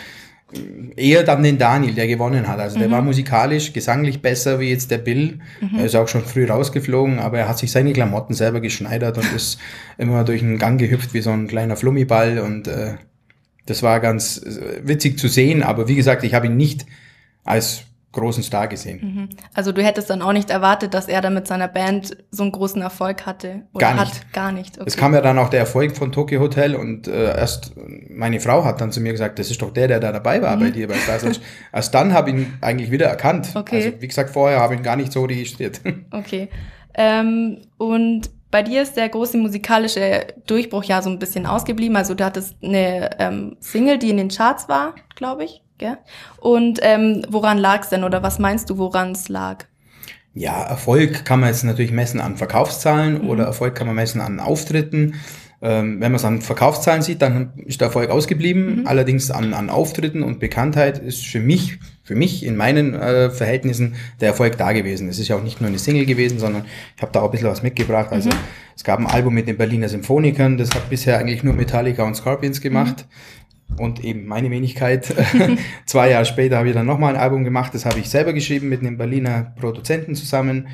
eher 0.97 1.23
dann 1.23 1.43
den 1.43 1.59
Daniel, 1.59 1.95
der 1.95 2.07
gewonnen 2.07 2.47
hat. 2.47 2.59
Also 2.61 2.79
der 2.79 2.89
mhm. 2.89 2.93
war 2.93 3.03
musikalisch, 3.03 3.73
gesanglich 3.73 4.21
besser 4.21 4.61
wie 4.61 4.71
jetzt 4.71 4.91
der 4.91 4.99
Bill. 4.99 5.41
Mhm. 5.61 5.79
Er 5.79 5.85
ist 5.87 5.97
auch 5.97 6.09
schon 6.09 6.25
früh 6.25 6.47
rausgeflogen, 6.47 7.19
aber 7.19 7.39
er 7.39 7.49
hat 7.49 7.59
sich 7.59 7.73
seine 7.73 7.93
Klamotten 7.93 8.35
selber 8.35 8.61
geschneidert 8.61 9.19
und 9.19 9.33
ist 9.35 9.59
immer 9.99 10.25
durch 10.25 10.43
einen 10.43 10.59
Gang 10.59 10.79
gehüpft 10.79 11.15
wie 11.15 11.23
so 11.23 11.31
ein 11.31 11.49
kleiner 11.49 11.77
Flummiball 11.77 12.39
und 12.39 12.69
äh, 12.69 12.95
das 13.67 13.83
war 13.83 14.01
ganz 14.01 14.39
äh, 14.39 14.81
witzig 14.83 15.19
zu 15.19 15.29
sehen, 15.29 15.63
aber 15.63 15.89
wie 15.89 15.95
gesagt, 15.95 16.25
ich 16.25 16.35
habe 16.35 16.47
ihn 16.47 16.57
nicht 16.57 16.87
als 17.45 17.85
großen 18.13 18.43
Star 18.43 18.69
gesehen. 18.69 19.01
Mhm. 19.03 19.29
Also 19.55 19.73
du 19.73 19.83
hättest 19.83 20.11
dann 20.11 20.23
auch 20.23 20.33
nicht 20.33 20.51
erwartet, 20.51 20.95
dass 20.95 21.09
er 21.09 21.21
dann 21.21 21.35
mit 21.35 21.47
seiner 21.47 21.69
Band 21.69 22.17
so 22.31 22.43
einen 22.43 22.53
großen 22.53 22.81
Erfolg 22.83 23.27
hatte? 23.27 23.63
Oder 23.73 23.87
gar 23.87 23.95
nicht. 23.95 24.15
Hat? 24.15 24.33
Gar 24.33 24.53
nicht. 24.53 24.77
Okay. 24.77 24.85
Es 24.87 24.97
kam 24.97 25.15
ja 25.15 25.21
dann 25.21 25.39
auch 25.39 25.49
der 25.49 25.61
Erfolg 25.61 25.97
von 25.97 26.13
Tokyo 26.13 26.41
Hotel 26.41 26.75
und 26.75 27.09
äh, 27.09 27.37
erst 27.37 27.73
meine 28.09 28.41
Frau 28.41 28.65
hat 28.65 28.81
dann 28.81 28.93
zu 28.93 29.01
mir 29.01 29.13
gesagt, 29.13 29.39
das 29.39 29.51
ist 29.51 29.63
doch 29.63 29.73
der, 29.73 29.89
der 29.89 30.01
da 30.01 30.13
dabei 30.13 30.43
war 30.43 30.57
mhm. 30.57 30.61
bei 30.61 30.71
dir 30.71 30.89
bei 30.89 30.95
Star 30.95 31.19
Search. 31.19 31.41
erst 31.73 31.95
dann 31.95 32.13
habe 32.13 32.31
ich 32.31 32.37
ihn 32.37 32.55
eigentlich 32.61 32.91
wieder 32.91 33.07
erkannt. 33.07 33.51
Okay. 33.55 33.87
Also 33.87 34.03
wie 34.03 34.09
gesagt, 34.09 34.31
vorher 34.31 34.61
habe 34.61 34.75
ich 34.75 34.81
ihn 34.81 34.85
gar 34.85 34.97
nicht 34.97 35.13
so 35.13 35.25
registriert. 35.25 35.81
Okay. 36.11 36.49
Ähm, 36.95 37.59
und 37.79 38.31
bei 38.51 38.63
dir 38.63 38.83
ist 38.83 38.97
der 38.97 39.09
große 39.09 39.39
musikalische 39.39 40.27
Durchbruch 40.47 40.85
ja 40.85 41.01
so 41.01 41.09
ein 41.09 41.19
bisschen 41.19 41.47
ausgeblieben. 41.47 41.97
Also 41.97 42.15
du 42.15 42.25
hattest 42.25 42.55
eine 42.63 43.19
ähm, 43.19 43.57
Single, 43.61 43.99
die 43.99 44.11
in 44.11 44.19
den 44.19 44.29
Charts 44.29 44.69
war, 44.69 44.95
glaube 45.17 45.45
ich. 45.45 45.62
Gell? 45.79 45.99
Und 46.41 46.79
ähm, 46.83 47.25
woran 47.29 47.59
lag 47.59 47.83
es 47.83 47.89
denn 47.89 48.05
oder 48.05 48.23
was 48.23 48.39
meinst 48.39 48.71
du, 48.71 48.79
woran 48.79 49.13
es 49.13 49.29
lag? 49.29 49.65
Ja, 50.35 50.63
Erfolg 50.63 51.25
kann 51.25 51.41
man 51.41 51.51
jetzt 51.51 51.65
natürlich 51.65 51.93
messen 51.93 52.21
an 52.21 52.37
Verkaufszahlen 52.37 53.23
mhm. 53.23 53.31
oder 53.31 53.45
Erfolg 53.45 53.75
kann 53.75 53.87
man 53.87 53.97
messen 53.97 54.21
an 54.21 54.41
Auftritten. 54.41 55.15
Ähm, 55.61 56.01
wenn 56.01 56.11
man 56.11 56.17
es 56.17 56.25
an 56.25 56.41
Verkaufszahlen 56.41 57.03
sieht, 57.03 57.23
dann 57.23 57.53
ist 57.67 57.81
der 57.81 57.89
Erfolg 57.89 58.11
ausgeblieben. 58.11 58.81
Mhm. 58.81 58.87
Allerdings 58.87 59.31
an, 59.31 59.55
an 59.55 59.71
Auftritten 59.71 60.23
und 60.23 60.41
Bekanntheit 60.41 60.99
ist 60.99 61.25
für 61.25 61.39
mich, 61.39 61.79
für 62.03 62.17
mich 62.17 62.45
in 62.45 62.57
meinen 62.57 62.95
äh, 62.95 63.31
Verhältnissen 63.31 63.95
der 64.21 64.29
Erfolg 64.29 64.57
da 64.57 64.73
gewesen. 64.73 65.09
Es 65.09 65.19
ist 65.19 65.29
ja 65.29 65.37
auch 65.37 65.43
nicht 65.43 65.61
nur 65.61 65.69
eine 65.69 65.79
Single 65.79 66.07
gewesen, 66.07 66.41
sondern 66.41 66.65
ich 66.97 67.03
habe 67.03 67.13
da 67.13 67.21
auch 67.21 67.27
ein 67.27 67.31
bisschen 67.31 67.49
was 67.49 67.63
mitgebracht. 67.63 68.11
Also 68.11 68.31
mhm. 68.31 68.35
es 68.75 68.83
gab 68.83 68.99
ein 68.99 69.07
Album 69.07 69.35
mit 69.35 69.47
den 69.47 69.57
Berliner 69.57 69.89
Symphonikern, 69.89 70.57
das 70.57 70.71
hat 70.75 70.89
bisher 70.91 71.19
eigentlich 71.19 71.45
nur 71.45 71.55
Metallica 71.55 72.03
und 72.03 72.17
Scorpions 72.17 72.61
gemacht. 72.61 73.07
Mhm 73.09 73.42
und 73.79 74.05
eben 74.05 74.27
meine 74.27 74.51
Wenigkeit. 74.51 75.07
Zwei 75.87 76.11
Jahre 76.11 76.25
später 76.25 76.59
habe 76.59 76.69
ich 76.69 76.75
dann 76.75 76.87
nochmal 76.87 77.15
ein 77.15 77.21
Album 77.21 77.45
gemacht, 77.45 77.75
das 77.75 77.85
habe 77.85 77.99
ich 77.99 78.09
selber 78.09 78.33
geschrieben 78.33 78.69
mit 78.69 78.81
einem 78.81 78.97
Berliner 78.97 79.55
Produzenten 79.59 80.15
zusammen. 80.15 80.69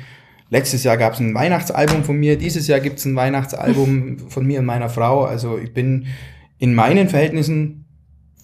Letztes 0.51 0.83
Jahr 0.83 0.97
gab 0.97 1.13
es 1.13 1.19
ein 1.19 1.33
Weihnachtsalbum 1.35 2.03
von 2.03 2.17
mir, 2.17 2.37
dieses 2.37 2.67
Jahr 2.67 2.79
gibt 2.79 2.99
es 2.99 3.05
ein 3.05 3.15
Weihnachtsalbum 3.15 4.17
von 4.29 4.45
mir 4.45 4.59
und 4.59 4.65
meiner 4.65 4.89
Frau. 4.89 5.23
Also 5.23 5.57
ich 5.57 5.73
bin 5.73 6.07
in 6.57 6.73
meinen 6.73 7.07
Verhältnissen 7.07 7.85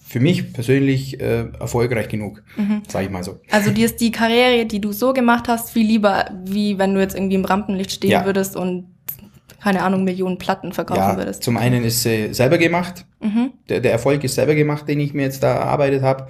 für 0.08 0.20
mich 0.20 0.52
persönlich 0.52 1.20
äh, 1.20 1.46
erfolgreich 1.58 2.08
genug, 2.08 2.42
mhm. 2.56 2.82
sage 2.86 3.06
ich 3.06 3.10
mal 3.10 3.24
so. 3.24 3.40
Also 3.50 3.72
dir 3.72 3.86
ist 3.86 4.00
die 4.00 4.12
Karriere, 4.12 4.64
die 4.64 4.80
du 4.80 4.92
so 4.92 5.12
gemacht 5.12 5.48
hast, 5.48 5.70
viel 5.70 5.84
lieber, 5.84 6.30
wie 6.44 6.78
wenn 6.78 6.94
du 6.94 7.00
jetzt 7.00 7.16
irgendwie 7.16 7.34
im 7.34 7.44
Rampenlicht 7.44 7.90
stehen 7.90 8.12
ja. 8.12 8.24
würdest 8.24 8.54
und 8.54 8.95
keine 9.60 9.82
Ahnung, 9.82 10.04
Millionen 10.04 10.38
Platten 10.38 10.72
verkaufen 10.72 11.00
ja, 11.00 11.16
würdest. 11.16 11.42
Zum 11.42 11.56
einen 11.56 11.84
ist 11.84 12.02
sie 12.02 12.32
selber 12.34 12.58
gemacht. 12.58 13.04
Mhm. 13.20 13.52
Der, 13.68 13.80
der 13.80 13.92
Erfolg 13.92 14.22
ist 14.24 14.34
selber 14.34 14.54
gemacht, 14.54 14.88
den 14.88 15.00
ich 15.00 15.14
mir 15.14 15.22
jetzt 15.22 15.42
da 15.42 15.54
erarbeitet 15.54 16.02
habe. 16.02 16.28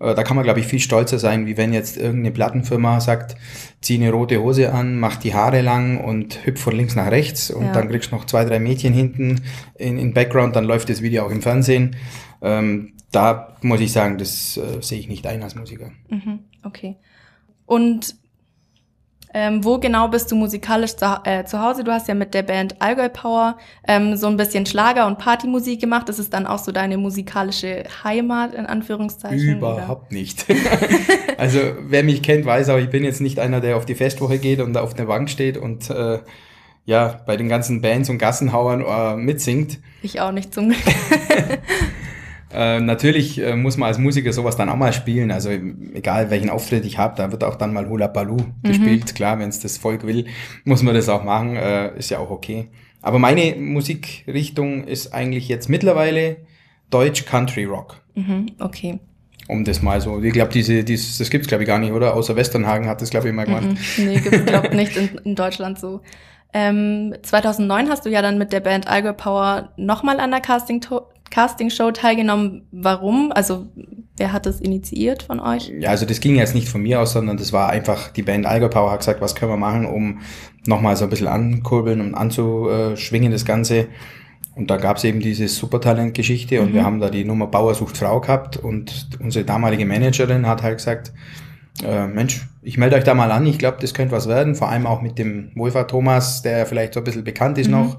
Äh, 0.00 0.14
da 0.14 0.22
kann 0.22 0.36
man, 0.36 0.44
glaube 0.44 0.60
ich, 0.60 0.66
viel 0.66 0.80
stolzer 0.80 1.18
sein, 1.18 1.46
wie 1.46 1.56
wenn 1.56 1.72
jetzt 1.72 1.96
irgendeine 1.96 2.30
Plattenfirma 2.30 3.00
sagt, 3.00 3.36
zieh 3.80 3.96
eine 3.96 4.10
rote 4.10 4.40
Hose 4.40 4.72
an, 4.72 4.98
mach 4.98 5.16
die 5.16 5.34
Haare 5.34 5.60
lang 5.60 5.98
und 6.02 6.46
hüpf 6.46 6.60
von 6.60 6.76
links 6.76 6.94
nach 6.94 7.10
rechts 7.10 7.50
und 7.50 7.66
ja. 7.66 7.72
dann 7.72 7.88
kriegst 7.88 8.12
du 8.12 8.16
noch 8.16 8.24
zwei, 8.24 8.44
drei 8.44 8.58
Mädchen 8.58 8.92
hinten 8.92 9.40
in, 9.76 9.98
in 9.98 10.14
Background, 10.14 10.56
dann 10.56 10.64
läuft 10.64 10.88
das 10.88 11.02
Video 11.02 11.26
auch 11.26 11.30
im 11.30 11.42
Fernsehen. 11.42 11.96
Ähm, 12.42 12.92
da 13.10 13.56
muss 13.62 13.80
ich 13.80 13.92
sagen, 13.92 14.18
das 14.18 14.56
äh, 14.56 14.82
sehe 14.82 14.98
ich 14.98 15.08
nicht 15.08 15.26
ein 15.26 15.42
als 15.42 15.54
Musiker. 15.54 15.90
Mhm, 16.08 16.40
okay. 16.62 16.96
Und 17.64 18.14
ähm, 19.34 19.64
wo 19.64 19.78
genau 19.78 20.08
bist 20.08 20.30
du 20.30 20.36
musikalisch 20.36 20.96
zu, 20.96 21.20
äh, 21.24 21.44
zu 21.44 21.60
Hause? 21.60 21.84
Du 21.84 21.92
hast 21.92 22.08
ja 22.08 22.14
mit 22.14 22.34
der 22.34 22.42
Band 22.42 22.80
Allgäu 22.80 23.08
Power 23.08 23.58
ähm, 23.86 24.16
so 24.16 24.26
ein 24.26 24.36
bisschen 24.36 24.66
Schlager- 24.66 25.06
und 25.06 25.18
Partymusik 25.18 25.80
gemacht. 25.80 26.08
Ist 26.08 26.18
es 26.18 26.30
dann 26.30 26.46
auch 26.46 26.58
so 26.58 26.72
deine 26.72 26.96
musikalische 26.96 27.84
Heimat, 28.04 28.54
in 28.54 28.66
Anführungszeichen? 28.66 29.58
Überhaupt 29.58 30.10
oder? 30.10 30.18
nicht. 30.18 30.46
also 31.38 31.58
wer 31.80 32.02
mich 32.02 32.22
kennt, 32.22 32.46
weiß 32.46 32.70
auch, 32.70 32.78
ich 32.78 32.90
bin 32.90 33.04
jetzt 33.04 33.20
nicht 33.20 33.38
einer, 33.38 33.60
der 33.60 33.76
auf 33.76 33.86
die 33.86 33.94
Festwoche 33.94 34.38
geht 34.38 34.60
und 34.60 34.76
auf 34.76 34.94
der 34.94 35.04
Bank 35.04 35.28
steht 35.28 35.56
und 35.56 35.90
äh, 35.90 36.20
ja, 36.86 37.20
bei 37.26 37.36
den 37.36 37.50
ganzen 37.50 37.82
Bands 37.82 38.08
und 38.08 38.16
Gassenhauern 38.16 38.80
äh, 38.80 39.16
mitsingt. 39.16 39.78
Ich 40.00 40.22
auch 40.22 40.32
nicht 40.32 40.54
zum 40.54 40.70
Glück. 40.70 40.78
Äh, 42.52 42.80
natürlich 42.80 43.40
äh, 43.40 43.56
muss 43.56 43.76
man 43.76 43.88
als 43.88 43.98
Musiker 43.98 44.32
sowas 44.32 44.56
dann 44.56 44.68
auch 44.68 44.76
mal 44.76 44.92
spielen. 44.92 45.30
Also 45.30 45.50
egal 45.50 46.30
welchen 46.30 46.50
Auftritt 46.50 46.84
ich 46.86 46.98
habe, 46.98 47.14
da 47.16 47.30
wird 47.30 47.44
auch 47.44 47.56
dann 47.56 47.72
mal 47.72 47.88
Hula 47.88 48.06
Baloo 48.06 48.36
mhm. 48.36 48.54
gespielt. 48.62 49.14
Klar, 49.14 49.38
wenn 49.38 49.48
es 49.48 49.60
das 49.60 49.76
Volk 49.76 50.06
will, 50.06 50.26
muss 50.64 50.82
man 50.82 50.94
das 50.94 51.08
auch 51.08 51.24
machen. 51.24 51.56
Äh, 51.56 51.98
ist 51.98 52.10
ja 52.10 52.18
auch 52.18 52.30
okay. 52.30 52.68
Aber 53.02 53.18
meine 53.18 53.54
Musikrichtung 53.56 54.84
ist 54.84 55.14
eigentlich 55.14 55.48
jetzt 55.48 55.68
mittlerweile 55.68 56.38
Deutsch 56.90 57.26
Country 57.26 57.64
Rock. 57.64 58.00
Mhm, 58.14 58.46
okay. 58.58 58.98
Um 59.46 59.64
das 59.64 59.80
mal 59.82 60.00
so, 60.00 60.22
ich 60.22 60.32
glaube, 60.32 60.52
diese, 60.52 60.84
dieses, 60.84 61.16
das 61.18 61.30
gibt's 61.30 61.48
glaube 61.48 61.64
ich 61.64 61.68
gar 61.68 61.78
nicht, 61.78 61.92
oder? 61.92 62.14
Außer 62.14 62.36
Westernhagen 62.36 62.86
hat 62.86 63.00
das 63.00 63.10
glaube 63.10 63.28
ich 63.28 63.32
immer 63.32 63.44
gemacht. 63.44 63.64
Mhm, 63.64 64.04
nee, 64.04 64.20
gibt's 64.22 64.44
glaube 64.44 64.74
nicht 64.74 64.96
in, 64.96 65.08
in 65.24 65.34
Deutschland 65.34 65.78
so. 65.78 66.00
Ähm, 66.52 67.14
2009 67.22 67.90
hast 67.90 68.06
du 68.06 68.10
ja 68.10 68.22
dann 68.22 68.38
mit 68.38 68.52
der 68.52 68.60
Band 68.60 68.88
Allgäu 68.88 69.12
Power 69.12 69.70
nochmal 69.76 70.18
an 70.18 70.30
der 70.30 70.40
Casting 70.40 70.80
Castingshow 71.30 71.90
teilgenommen. 71.92 72.66
Warum? 72.70 73.32
Also 73.32 73.66
wer 74.16 74.32
hat 74.32 74.46
das 74.46 74.60
initiiert 74.60 75.22
von 75.22 75.40
euch? 75.40 75.72
Ja, 75.78 75.90
also 75.90 76.06
das 76.06 76.20
ging 76.20 76.36
jetzt 76.36 76.54
nicht 76.54 76.68
von 76.68 76.82
mir 76.82 77.00
aus, 77.00 77.12
sondern 77.12 77.36
das 77.36 77.52
war 77.52 77.70
einfach, 77.70 78.08
die 78.10 78.22
Band 78.22 78.46
Alger 78.46 78.68
Power 78.68 78.90
hat 78.90 79.00
gesagt, 79.00 79.20
was 79.20 79.34
können 79.34 79.52
wir 79.52 79.56
machen, 79.56 79.86
um 79.86 80.20
nochmal 80.66 80.96
so 80.96 81.04
ein 81.04 81.10
bisschen 81.10 81.28
ankurbeln 81.28 82.00
und 82.00 82.14
anzuschwingen 82.14 83.32
das 83.32 83.44
Ganze. 83.44 83.86
Und 84.54 84.70
da 84.70 84.76
gab 84.76 84.96
es 84.96 85.04
eben 85.04 85.20
diese 85.20 85.46
Supertalent-Geschichte 85.46 86.60
und 86.60 86.70
mhm. 86.70 86.74
wir 86.74 86.84
haben 86.84 87.00
da 87.00 87.10
die 87.10 87.24
Nummer 87.24 87.46
Bauer 87.46 87.74
sucht 87.74 87.96
Frau 87.96 88.20
gehabt 88.20 88.56
und 88.56 89.08
unsere 89.20 89.44
damalige 89.44 89.86
Managerin 89.86 90.46
hat 90.46 90.62
halt 90.62 90.78
gesagt, 90.78 91.12
äh, 91.84 92.08
Mensch, 92.08 92.44
ich 92.62 92.76
melde 92.76 92.96
euch 92.96 93.04
da 93.04 93.14
mal 93.14 93.30
an, 93.30 93.46
ich 93.46 93.58
glaube, 93.58 93.78
das 93.80 93.94
könnte 93.94 94.12
was 94.12 94.26
werden, 94.26 94.56
vor 94.56 94.68
allem 94.68 94.86
auch 94.86 95.00
mit 95.00 95.16
dem 95.16 95.52
Wohlfahrt 95.54 95.90
Thomas, 95.90 96.42
der 96.42 96.66
vielleicht 96.66 96.94
so 96.94 97.00
ein 97.00 97.04
bisschen 97.04 97.22
bekannt 97.22 97.56
ist 97.58 97.68
mhm. 97.68 97.74
noch 97.74 97.96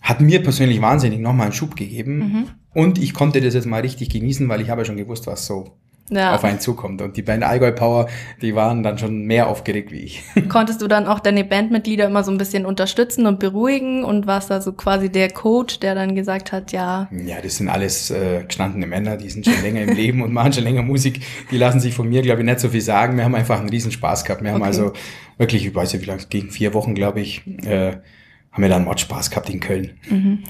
hat 0.00 0.20
mir 0.20 0.42
persönlich 0.42 0.80
wahnsinnig 0.80 1.20
nochmal 1.20 1.46
einen 1.46 1.54
Schub 1.54 1.76
gegeben. 1.76 2.18
Mhm. 2.18 2.48
Und 2.74 2.98
ich 2.98 3.14
konnte 3.14 3.40
das 3.40 3.54
jetzt 3.54 3.66
mal 3.66 3.80
richtig 3.80 4.10
genießen, 4.10 4.48
weil 4.48 4.60
ich 4.60 4.70
habe 4.70 4.82
ja 4.82 4.84
schon 4.84 4.96
gewusst, 4.96 5.26
was 5.26 5.46
so 5.46 5.78
ja. 6.10 6.34
auf 6.34 6.44
einen 6.44 6.60
zukommt. 6.60 7.02
Und 7.02 7.16
die 7.16 7.22
Band 7.22 7.42
Allgäu 7.42 7.72
Power, 7.72 8.08
die 8.40 8.54
waren 8.54 8.82
dann 8.82 8.98
schon 8.98 9.24
mehr 9.24 9.48
aufgeregt 9.48 9.90
wie 9.90 10.00
ich. 10.00 10.22
Konntest 10.48 10.82
du 10.82 10.88
dann 10.88 11.06
auch 11.06 11.20
deine 11.20 11.44
Bandmitglieder 11.44 12.06
immer 12.06 12.24
so 12.24 12.30
ein 12.30 12.38
bisschen 12.38 12.66
unterstützen 12.66 13.26
und 13.26 13.38
beruhigen 13.38 14.04
und 14.04 14.26
warst 14.26 14.50
da 14.50 14.60
so 14.60 14.72
quasi 14.72 15.10
der 15.10 15.30
Coach, 15.30 15.80
der 15.80 15.94
dann 15.94 16.14
gesagt 16.14 16.52
hat, 16.52 16.72
ja. 16.72 17.08
Ja, 17.10 17.40
das 17.42 17.56
sind 17.56 17.68
alles 17.68 18.10
äh, 18.10 18.44
gestandene 18.46 18.86
Männer, 18.86 19.16
die 19.16 19.30
sind 19.30 19.44
schon 19.44 19.60
länger 19.62 19.82
im 19.82 19.94
Leben 19.94 20.22
und 20.22 20.32
machen 20.32 20.52
schon 20.52 20.64
länger 20.64 20.82
Musik. 20.82 21.20
Die 21.50 21.58
lassen 21.58 21.80
sich 21.80 21.94
von 21.94 22.08
mir, 22.08 22.22
glaube 22.22 22.40
ich, 22.40 22.46
nicht 22.46 22.60
so 22.60 22.68
viel 22.68 22.80
sagen. 22.80 23.16
Wir 23.16 23.24
haben 23.24 23.34
einfach 23.34 23.58
einen 23.58 23.68
riesen 23.68 23.92
Spaß 23.92 24.24
gehabt. 24.24 24.42
Wir 24.42 24.52
haben 24.52 24.62
also 24.62 24.92
wirklich, 25.36 25.66
ich 25.66 25.74
weiß 25.74 25.92
nicht, 25.92 26.02
wie 26.02 26.06
lange, 26.06 26.22
gegen 26.28 26.50
vier 26.50 26.74
Wochen, 26.74 26.94
glaube 26.94 27.20
ich, 27.20 27.46
äh, 27.64 27.96
haben 28.58 28.62
wir 28.64 28.68
dann 28.70 28.84
Mordspaß 28.84 29.30
gehabt 29.30 29.48
in 29.50 29.60
Köln. 29.60 29.92
Mhm. 30.10 30.42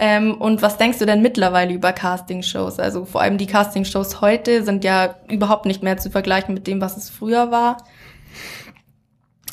Ähm, 0.00 0.34
und 0.34 0.62
was 0.62 0.78
denkst 0.78 0.98
du 0.98 1.06
denn 1.06 1.22
mittlerweile 1.22 1.72
über 1.72 1.92
Castingshows? 1.92 2.80
Also 2.80 3.04
vor 3.04 3.20
allem 3.20 3.38
die 3.38 3.46
Castingshows 3.46 4.20
heute 4.20 4.64
sind 4.64 4.82
ja 4.82 5.14
überhaupt 5.30 5.64
nicht 5.64 5.84
mehr 5.84 5.96
zu 5.96 6.10
vergleichen 6.10 6.54
mit 6.54 6.66
dem, 6.66 6.80
was 6.80 6.96
es 6.96 7.10
früher 7.10 7.52
war. 7.52 7.84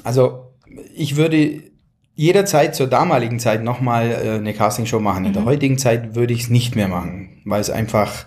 Also 0.04 0.48
ich 0.96 1.18
würde 1.18 1.62
jederzeit 2.16 2.76
zur 2.76 2.88
damaligen 2.88 3.40
Zeit 3.40 3.64
nochmal 3.64 4.10
äh, 4.10 4.30
eine 4.38 4.56
Castingshow 4.56 5.00
machen. 5.00 5.26
In 5.26 5.34
der 5.34 5.44
mhm. 5.44 5.48
heutigen 5.48 5.78
Zeit 5.78 6.16
würde 6.16 6.34
ich 6.34 6.42
es 6.42 6.50
nicht 6.50 6.76
mehr 6.76 6.88
machen, 6.88 7.44
weil 7.46 7.62
es 7.62 7.70
einfach, 7.70 8.26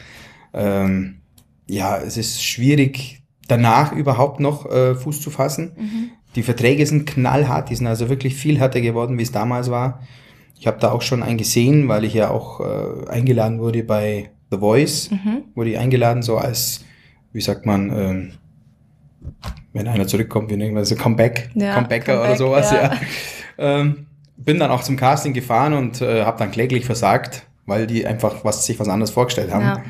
ähm, 0.52 1.22
ja, 1.66 1.98
es 1.98 2.16
ist 2.16 2.44
schwierig, 2.44 3.24
danach 3.48 3.90
überhaupt 3.90 4.38
noch 4.38 4.70
äh, 4.70 4.94
Fuß 4.94 5.20
zu 5.20 5.30
fassen. 5.30 5.72
Mhm. 5.76 6.10
Die 6.36 6.42
Verträge 6.42 6.84
sind 6.86 7.06
knallhart, 7.06 7.70
die 7.70 7.76
sind 7.76 7.86
also 7.86 8.08
wirklich 8.08 8.34
viel 8.34 8.58
härter 8.58 8.80
geworden, 8.80 9.18
wie 9.18 9.22
es 9.22 9.32
damals 9.32 9.70
war. 9.70 10.00
Ich 10.58 10.66
habe 10.66 10.78
da 10.80 10.90
auch 10.92 11.02
schon 11.02 11.22
einen 11.22 11.38
gesehen, 11.38 11.88
weil 11.88 12.04
ich 12.04 12.14
ja 12.14 12.30
auch 12.30 12.60
äh, 12.60 13.08
eingeladen 13.08 13.60
wurde 13.60 13.84
bei 13.84 14.30
The 14.50 14.58
Voice. 14.58 15.10
Mhm. 15.10 15.44
Wurde 15.54 15.70
ich 15.70 15.78
eingeladen, 15.78 16.22
so 16.22 16.38
als, 16.38 16.84
wie 17.32 17.40
sagt 17.40 17.66
man, 17.66 17.90
ähm, 17.90 18.32
wenn 19.72 19.88
einer 19.88 20.06
zurückkommt, 20.06 20.50
wie 20.50 20.56
nennen 20.56 20.74
wir 20.74 20.84
so 20.84 20.94
Comeback, 20.94 21.50
ja, 21.54 21.74
Comebacker 21.74 22.14
Comeback, 22.14 22.28
oder 22.28 22.36
sowas, 22.36 22.70
ja. 22.70 22.82
ja. 22.82 23.00
Ähm, 23.58 24.06
bin 24.36 24.58
dann 24.58 24.70
auch 24.70 24.82
zum 24.82 24.96
Casting 24.96 25.32
gefahren 25.32 25.74
und 25.74 26.00
äh, 26.00 26.24
habe 26.24 26.38
dann 26.38 26.50
kläglich 26.50 26.84
versagt, 26.84 27.46
weil 27.66 27.86
die 27.86 28.06
einfach 28.06 28.44
was, 28.44 28.66
sich 28.66 28.78
was 28.80 28.88
anderes 28.88 29.10
vorgestellt 29.10 29.52
haben. 29.52 29.64
Ja. 29.64 29.82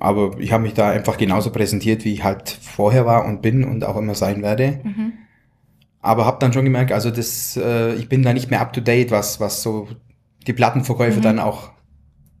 Aber 0.00 0.38
ich 0.38 0.52
habe 0.52 0.62
mich 0.62 0.74
da 0.74 0.90
einfach 0.90 1.16
genauso 1.16 1.50
präsentiert, 1.50 2.04
wie 2.04 2.12
ich 2.12 2.24
halt 2.24 2.48
vorher 2.48 3.04
war 3.04 3.24
und 3.24 3.42
bin 3.42 3.64
und 3.64 3.84
auch 3.84 3.96
immer 3.96 4.14
sein 4.14 4.42
werde. 4.42 4.80
Mhm. 4.84 5.12
Aber 6.00 6.26
habe 6.26 6.38
dann 6.40 6.52
schon 6.52 6.64
gemerkt, 6.64 6.92
also 6.92 7.10
das, 7.10 7.56
äh, 7.56 7.94
ich 7.94 8.08
bin 8.08 8.22
da 8.22 8.32
nicht 8.32 8.50
mehr 8.50 8.60
up 8.60 8.72
to 8.72 8.80
date, 8.80 9.10
was, 9.10 9.40
was 9.40 9.62
so 9.62 9.88
die 10.46 10.52
Plattenverkäufe 10.52 11.18
mhm. 11.18 11.22
dann 11.22 11.38
auch 11.38 11.70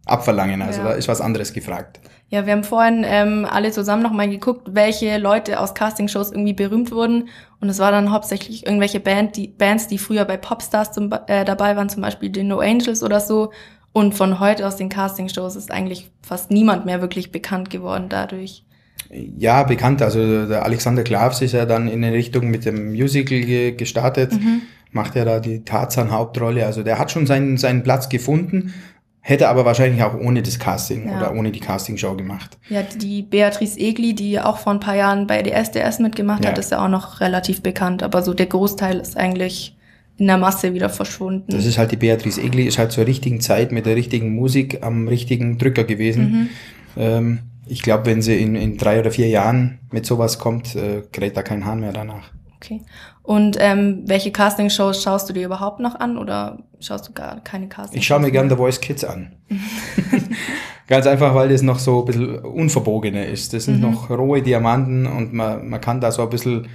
abverlangen. 0.06 0.62
Also 0.62 0.80
ja. 0.80 0.88
da 0.88 0.92
ist 0.94 1.08
was 1.08 1.20
anderes 1.20 1.52
gefragt. 1.52 2.00
Ja, 2.30 2.44
wir 2.44 2.52
haben 2.52 2.64
vorhin 2.64 3.04
ähm, 3.06 3.46
alle 3.50 3.70
zusammen 3.70 4.02
nochmal 4.02 4.28
geguckt, 4.28 4.68
welche 4.72 5.16
Leute 5.16 5.60
aus 5.60 5.74
Castingshows 5.74 6.30
irgendwie 6.30 6.52
berühmt 6.52 6.92
wurden. 6.92 7.28
Und 7.60 7.68
es 7.70 7.78
war 7.78 7.90
dann 7.90 8.12
hauptsächlich 8.12 8.66
irgendwelche 8.66 9.00
Band, 9.00 9.36
die, 9.36 9.48
Bands, 9.48 9.88
die 9.88 9.98
früher 9.98 10.24
bei 10.26 10.36
Popstars 10.36 10.92
zum, 10.92 11.10
äh, 11.26 11.44
dabei 11.44 11.74
waren, 11.76 11.88
zum 11.88 12.02
Beispiel 12.02 12.28
die 12.28 12.44
No 12.44 12.60
Angels 12.60 13.02
oder 13.02 13.20
so. 13.20 13.50
Und 13.92 14.14
von 14.14 14.40
heute 14.40 14.66
aus 14.66 14.76
den 14.76 14.90
Castingshows 14.90 15.56
ist 15.56 15.72
eigentlich 15.72 16.10
fast 16.22 16.50
niemand 16.50 16.84
mehr 16.84 17.00
wirklich 17.00 17.32
bekannt 17.32 17.70
geworden 17.70 18.08
dadurch. 18.10 18.64
Ja, 19.10 19.62
bekannt. 19.62 20.02
Also 20.02 20.46
der 20.46 20.64
Alexander 20.64 21.02
Klavs 21.02 21.40
ist 21.40 21.52
ja 21.52 21.64
dann 21.64 21.88
in 21.88 22.04
eine 22.04 22.14
Richtung 22.14 22.48
mit 22.50 22.64
dem 22.64 22.92
Musical 22.92 23.72
gestartet, 23.72 24.32
mhm. 24.32 24.62
macht 24.92 25.14
ja 25.16 25.24
da 25.24 25.40
die 25.40 25.64
Tarzan-Hauptrolle. 25.64 26.66
Also 26.66 26.82
der 26.82 26.98
hat 26.98 27.10
schon 27.10 27.26
seinen, 27.26 27.56
seinen 27.56 27.82
Platz 27.82 28.08
gefunden, 28.08 28.74
hätte 29.20 29.48
aber 29.48 29.64
wahrscheinlich 29.64 30.02
auch 30.02 30.14
ohne 30.14 30.42
das 30.42 30.58
Casting 30.58 31.08
ja. 31.08 31.16
oder 31.16 31.34
ohne 31.34 31.52
die 31.52 31.60
Castingshow 31.60 32.16
gemacht. 32.16 32.58
Ja, 32.68 32.82
die 32.82 33.22
Beatrice 33.22 33.78
Egli, 33.78 34.14
die 34.14 34.40
auch 34.40 34.58
vor 34.58 34.72
ein 34.72 34.80
paar 34.80 34.96
Jahren 34.96 35.26
bei 35.26 35.42
DSDS 35.42 36.00
mitgemacht 36.00 36.44
ja. 36.44 36.50
hat, 36.50 36.58
ist 36.58 36.70
ja 36.70 36.84
auch 36.84 36.88
noch 36.88 37.20
relativ 37.20 37.62
bekannt. 37.62 38.02
Aber 38.02 38.22
so 38.22 38.34
der 38.34 38.46
Großteil 38.46 38.98
ist 38.98 39.16
eigentlich 39.16 39.74
in 40.18 40.26
der 40.26 40.36
Masse 40.36 40.74
wieder 40.74 40.90
verschwunden. 40.90 41.46
Das 41.48 41.64
ist 41.64 41.78
halt 41.78 41.92
die 41.92 41.96
Beatrice 41.96 42.42
Egli, 42.42 42.64
ist 42.64 42.76
halt 42.76 42.92
zur 42.92 43.06
richtigen 43.06 43.40
Zeit 43.40 43.70
mit 43.72 43.86
der 43.86 43.96
richtigen 43.96 44.34
Musik 44.34 44.82
am 44.82 45.08
richtigen 45.08 45.58
Drücker 45.58 45.84
gewesen. 45.84 46.30
Mhm. 46.30 46.48
Ähm, 46.96 47.38
ich 47.68 47.82
glaube, 47.82 48.06
wenn 48.06 48.22
sie 48.22 48.40
in, 48.40 48.54
in 48.54 48.76
drei 48.76 49.00
oder 49.00 49.10
vier 49.10 49.28
Jahren 49.28 49.80
mit 49.90 50.06
sowas 50.06 50.38
kommt, 50.38 50.74
äh, 50.74 51.02
kräht 51.12 51.36
da 51.36 51.42
kein 51.42 51.64
Hahn 51.64 51.80
mehr 51.80 51.92
danach. 51.92 52.30
Okay. 52.56 52.82
Und 53.22 53.56
ähm, 53.60 54.02
welche 54.06 54.32
Castingshows 54.32 55.02
schaust 55.02 55.28
du 55.28 55.32
dir 55.32 55.46
überhaupt 55.46 55.80
noch 55.80 55.94
an 56.00 56.18
oder 56.18 56.64
schaust 56.80 57.08
du 57.08 57.12
gar 57.12 57.40
keine 57.40 57.68
Castingshows? 57.68 58.00
Ich 58.00 58.06
schaue 58.06 58.20
mir 58.20 58.32
gerne 58.32 58.50
The 58.50 58.56
Voice 58.56 58.80
Kids 58.80 59.04
an. 59.04 59.36
Ganz 60.88 61.06
einfach, 61.06 61.34
weil 61.34 61.50
das 61.50 61.62
noch 61.62 61.78
so 61.78 62.00
ein 62.00 62.04
bisschen 62.06 62.38
unverbogener 62.38 63.26
ist. 63.26 63.52
Das 63.52 63.66
sind 63.66 63.76
mhm. 63.76 63.90
noch 63.90 64.10
rohe 64.10 64.42
Diamanten 64.42 65.06
und 65.06 65.34
man, 65.34 65.68
man 65.68 65.80
kann 65.80 66.00
da 66.00 66.10
so 66.10 66.22
ein 66.22 66.30
bisschen, 66.30 66.68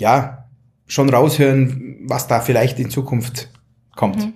ja, 0.00 0.48
schon 0.86 1.08
raushören, 1.08 2.00
was 2.06 2.26
da 2.26 2.40
vielleicht 2.40 2.78
in 2.80 2.90
Zukunft 2.90 3.50
kommt. 3.94 4.18
Mhm. 4.18 4.34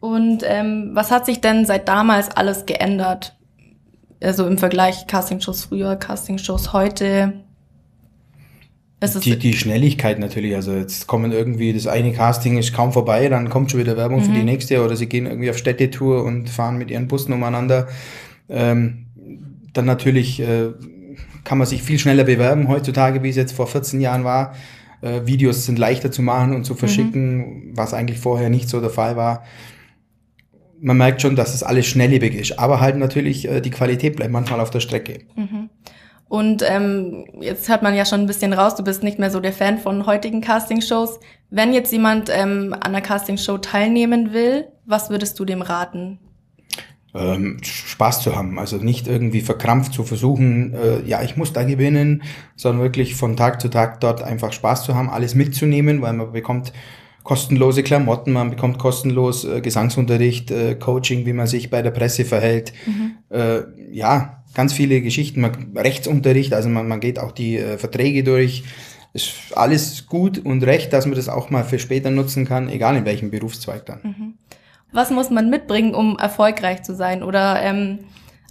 Und 0.00 0.42
ähm, 0.46 0.90
was 0.94 1.10
hat 1.10 1.26
sich 1.26 1.40
denn 1.40 1.66
seit 1.66 1.88
damals 1.88 2.30
alles 2.30 2.66
geändert? 2.66 3.36
Also 4.22 4.46
im 4.46 4.58
Vergleich 4.58 5.06
Castingshows 5.06 5.64
früher, 5.64 5.96
Castingshows 5.96 6.72
heute. 6.72 7.34
Die, 9.24 9.36
die 9.36 9.52
Schnelligkeit 9.54 10.20
natürlich, 10.20 10.54
also 10.54 10.72
jetzt 10.72 11.08
kommen 11.08 11.32
irgendwie, 11.32 11.72
das 11.72 11.88
eine 11.88 12.12
Casting 12.12 12.56
ist 12.56 12.72
kaum 12.72 12.92
vorbei, 12.92 13.28
dann 13.28 13.48
kommt 13.48 13.72
schon 13.72 13.80
wieder 13.80 13.96
Werbung 13.96 14.20
mhm. 14.20 14.24
für 14.24 14.32
die 14.32 14.38
mhm. 14.38 14.44
nächste 14.44 14.84
oder 14.84 14.94
sie 14.94 15.08
gehen 15.08 15.26
irgendwie 15.26 15.50
auf 15.50 15.58
Städtetour 15.58 16.22
und 16.22 16.48
fahren 16.48 16.78
mit 16.78 16.88
ihren 16.88 17.08
Bussen 17.08 17.32
umeinander. 17.32 17.88
Ähm, 18.48 19.06
dann 19.72 19.86
natürlich 19.86 20.38
äh, 20.38 20.68
kann 21.42 21.58
man 21.58 21.66
sich 21.66 21.82
viel 21.82 21.98
schneller 21.98 22.22
bewerben 22.22 22.68
heutzutage, 22.68 23.24
wie 23.24 23.30
es 23.30 23.36
jetzt 23.36 23.52
vor 23.52 23.66
14 23.66 24.00
Jahren 24.00 24.22
war. 24.22 24.54
Äh, 25.00 25.26
Videos 25.26 25.66
sind 25.66 25.80
leichter 25.80 26.12
zu 26.12 26.22
machen 26.22 26.54
und 26.54 26.64
zu 26.64 26.76
verschicken, 26.76 27.38
mhm. 27.38 27.76
was 27.76 27.94
eigentlich 27.94 28.20
vorher 28.20 28.50
nicht 28.50 28.68
so 28.68 28.80
der 28.80 28.90
Fall 28.90 29.16
war 29.16 29.42
man 30.82 30.96
merkt 30.96 31.22
schon, 31.22 31.36
dass 31.36 31.54
es 31.54 31.62
alles 31.62 31.86
schnelllebig 31.86 32.34
ist. 32.34 32.58
Aber 32.58 32.80
halt 32.80 32.96
natürlich, 32.96 33.48
äh, 33.48 33.60
die 33.60 33.70
Qualität 33.70 34.16
bleibt 34.16 34.32
manchmal 34.32 34.60
auf 34.60 34.70
der 34.70 34.80
Strecke. 34.80 35.20
Mhm. 35.36 35.70
Und 36.28 36.64
ähm, 36.66 37.26
jetzt 37.40 37.68
hört 37.68 37.82
man 37.82 37.94
ja 37.94 38.04
schon 38.04 38.20
ein 38.20 38.26
bisschen 38.26 38.52
raus, 38.52 38.74
du 38.74 38.82
bist 38.82 39.02
nicht 39.02 39.18
mehr 39.18 39.30
so 39.30 39.38
der 39.38 39.52
Fan 39.52 39.78
von 39.78 40.06
heutigen 40.06 40.40
Castingshows. 40.40 41.20
Wenn 41.50 41.72
jetzt 41.72 41.92
jemand 41.92 42.30
ähm, 42.34 42.72
an 42.72 42.94
einer 42.94 43.00
Castingshow 43.00 43.58
teilnehmen 43.58 44.32
will, 44.32 44.66
was 44.86 45.10
würdest 45.10 45.38
du 45.38 45.44
dem 45.44 45.62
raten? 45.62 46.18
Ähm, 47.14 47.58
Spaß 47.62 48.22
zu 48.22 48.34
haben, 48.34 48.58
also 48.58 48.78
nicht 48.78 49.06
irgendwie 49.06 49.42
verkrampft 49.42 49.92
zu 49.92 50.02
versuchen, 50.04 50.72
äh, 50.72 51.02
ja, 51.02 51.22
ich 51.22 51.36
muss 51.36 51.52
da 51.52 51.62
gewinnen, 51.62 52.22
sondern 52.56 52.82
wirklich 52.82 53.14
von 53.14 53.36
Tag 53.36 53.60
zu 53.60 53.68
Tag 53.68 54.00
dort 54.00 54.22
einfach 54.22 54.54
Spaß 54.54 54.84
zu 54.84 54.94
haben, 54.94 55.10
alles 55.10 55.34
mitzunehmen, 55.34 56.00
weil 56.00 56.14
man 56.14 56.32
bekommt 56.32 56.72
kostenlose 57.22 57.82
Klamotten, 57.82 58.32
man 58.32 58.50
bekommt 58.50 58.78
kostenlos 58.78 59.44
äh, 59.44 59.60
Gesangsunterricht, 59.60 60.50
äh, 60.50 60.74
Coaching, 60.74 61.26
wie 61.26 61.32
man 61.32 61.46
sich 61.46 61.70
bei 61.70 61.82
der 61.82 61.90
Presse 61.90 62.24
verhält. 62.24 62.72
Mhm. 62.86 63.12
Äh, 63.30 63.62
ja, 63.92 64.42
ganz 64.54 64.72
viele 64.72 65.00
Geschichten, 65.00 65.40
man, 65.40 65.72
Rechtsunterricht, 65.76 66.52
also 66.54 66.68
man, 66.68 66.88
man 66.88 67.00
geht 67.00 67.18
auch 67.18 67.32
die 67.32 67.58
äh, 67.58 67.78
Verträge 67.78 68.24
durch. 68.24 68.64
Ist 69.14 69.34
alles 69.54 70.06
gut 70.06 70.38
und 70.38 70.64
recht, 70.64 70.92
dass 70.92 71.04
man 71.04 71.14
das 71.14 71.28
auch 71.28 71.50
mal 71.50 71.64
für 71.64 71.78
später 71.78 72.10
nutzen 72.10 72.46
kann, 72.46 72.70
egal 72.70 72.96
in 72.96 73.04
welchem 73.04 73.30
Berufszweig 73.30 73.84
dann. 73.84 74.00
Mhm. 74.02 74.34
Was 74.92 75.10
muss 75.10 75.30
man 75.30 75.50
mitbringen, 75.50 75.94
um 75.94 76.18
erfolgreich 76.18 76.82
zu 76.82 76.94
sein? 76.94 77.22
Oder 77.22 77.62
ähm, 77.62 78.00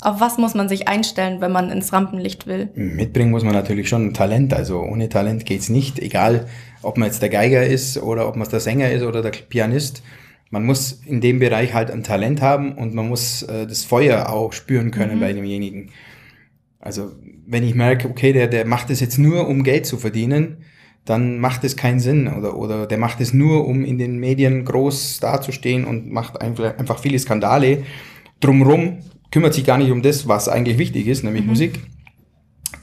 auf 0.01 0.19
was 0.19 0.37
muss 0.37 0.55
man 0.55 0.67
sich 0.67 0.87
einstellen, 0.87 1.41
wenn 1.41 1.51
man 1.51 1.69
ins 1.69 1.93
Rampenlicht 1.93 2.47
will? 2.47 2.69
Mitbringen 2.75 3.31
muss 3.31 3.43
man 3.43 3.53
natürlich 3.53 3.87
schon 3.87 4.13
Talent. 4.13 4.53
Also 4.53 4.81
ohne 4.81 5.09
Talent 5.09 5.45
geht's 5.45 5.69
nicht, 5.69 5.99
egal 5.99 6.47
ob 6.81 6.97
man 6.97 7.07
jetzt 7.07 7.21
der 7.21 7.29
Geiger 7.29 7.65
ist 7.65 7.97
oder 8.01 8.27
ob 8.27 8.35
man 8.35 8.49
der 8.49 8.59
Sänger 8.59 8.91
ist 8.91 9.03
oder 9.03 9.21
der 9.21 9.29
Pianist. 9.29 10.01
Man 10.49 10.65
muss 10.65 11.01
in 11.05 11.21
dem 11.21 11.39
Bereich 11.39 11.73
halt 11.73 11.91
ein 11.91 12.03
Talent 12.03 12.41
haben 12.41 12.73
und 12.73 12.93
man 12.93 13.07
muss 13.07 13.43
äh, 13.43 13.67
das 13.67 13.85
Feuer 13.85 14.29
auch 14.29 14.53
spüren 14.53 14.91
können 14.91 15.17
mhm. 15.17 15.19
bei 15.19 15.33
demjenigen. 15.33 15.91
Also 16.79 17.11
wenn 17.45 17.63
ich 17.63 17.75
merke, 17.75 18.09
okay, 18.09 18.33
der, 18.33 18.47
der 18.47 18.65
macht 18.65 18.89
es 18.89 18.99
jetzt 18.99 19.19
nur, 19.19 19.47
um 19.47 19.63
Geld 19.63 19.85
zu 19.85 19.97
verdienen, 19.97 20.57
dann 21.05 21.39
macht 21.39 21.63
es 21.63 21.77
keinen 21.77 21.99
Sinn. 21.99 22.27
Oder, 22.27 22.57
oder 22.57 22.87
der 22.87 22.97
macht 22.97 23.21
es 23.21 23.33
nur, 23.33 23.67
um 23.67 23.85
in 23.85 23.97
den 23.97 24.19
Medien 24.19 24.65
groß 24.65 25.19
dazustehen 25.19 25.85
und 25.85 26.11
macht 26.11 26.41
einfach, 26.41 26.77
einfach 26.77 26.99
viele 26.99 27.19
Skandale. 27.19 27.83
drumrum 28.39 28.99
kümmert 29.31 29.53
sich 29.53 29.65
gar 29.65 29.77
nicht 29.77 29.91
um 29.91 30.01
das, 30.01 30.27
was 30.27 30.49
eigentlich 30.49 30.77
wichtig 30.77 31.07
ist, 31.07 31.23
nämlich 31.23 31.45
Musik, 31.45 31.79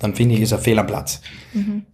dann 0.01 0.15
finde 0.15 0.35
ich, 0.35 0.41
ist 0.43 0.53
er 0.53 0.59
fehl 0.59 0.79
am 0.79 0.87
Platz. 0.87 1.21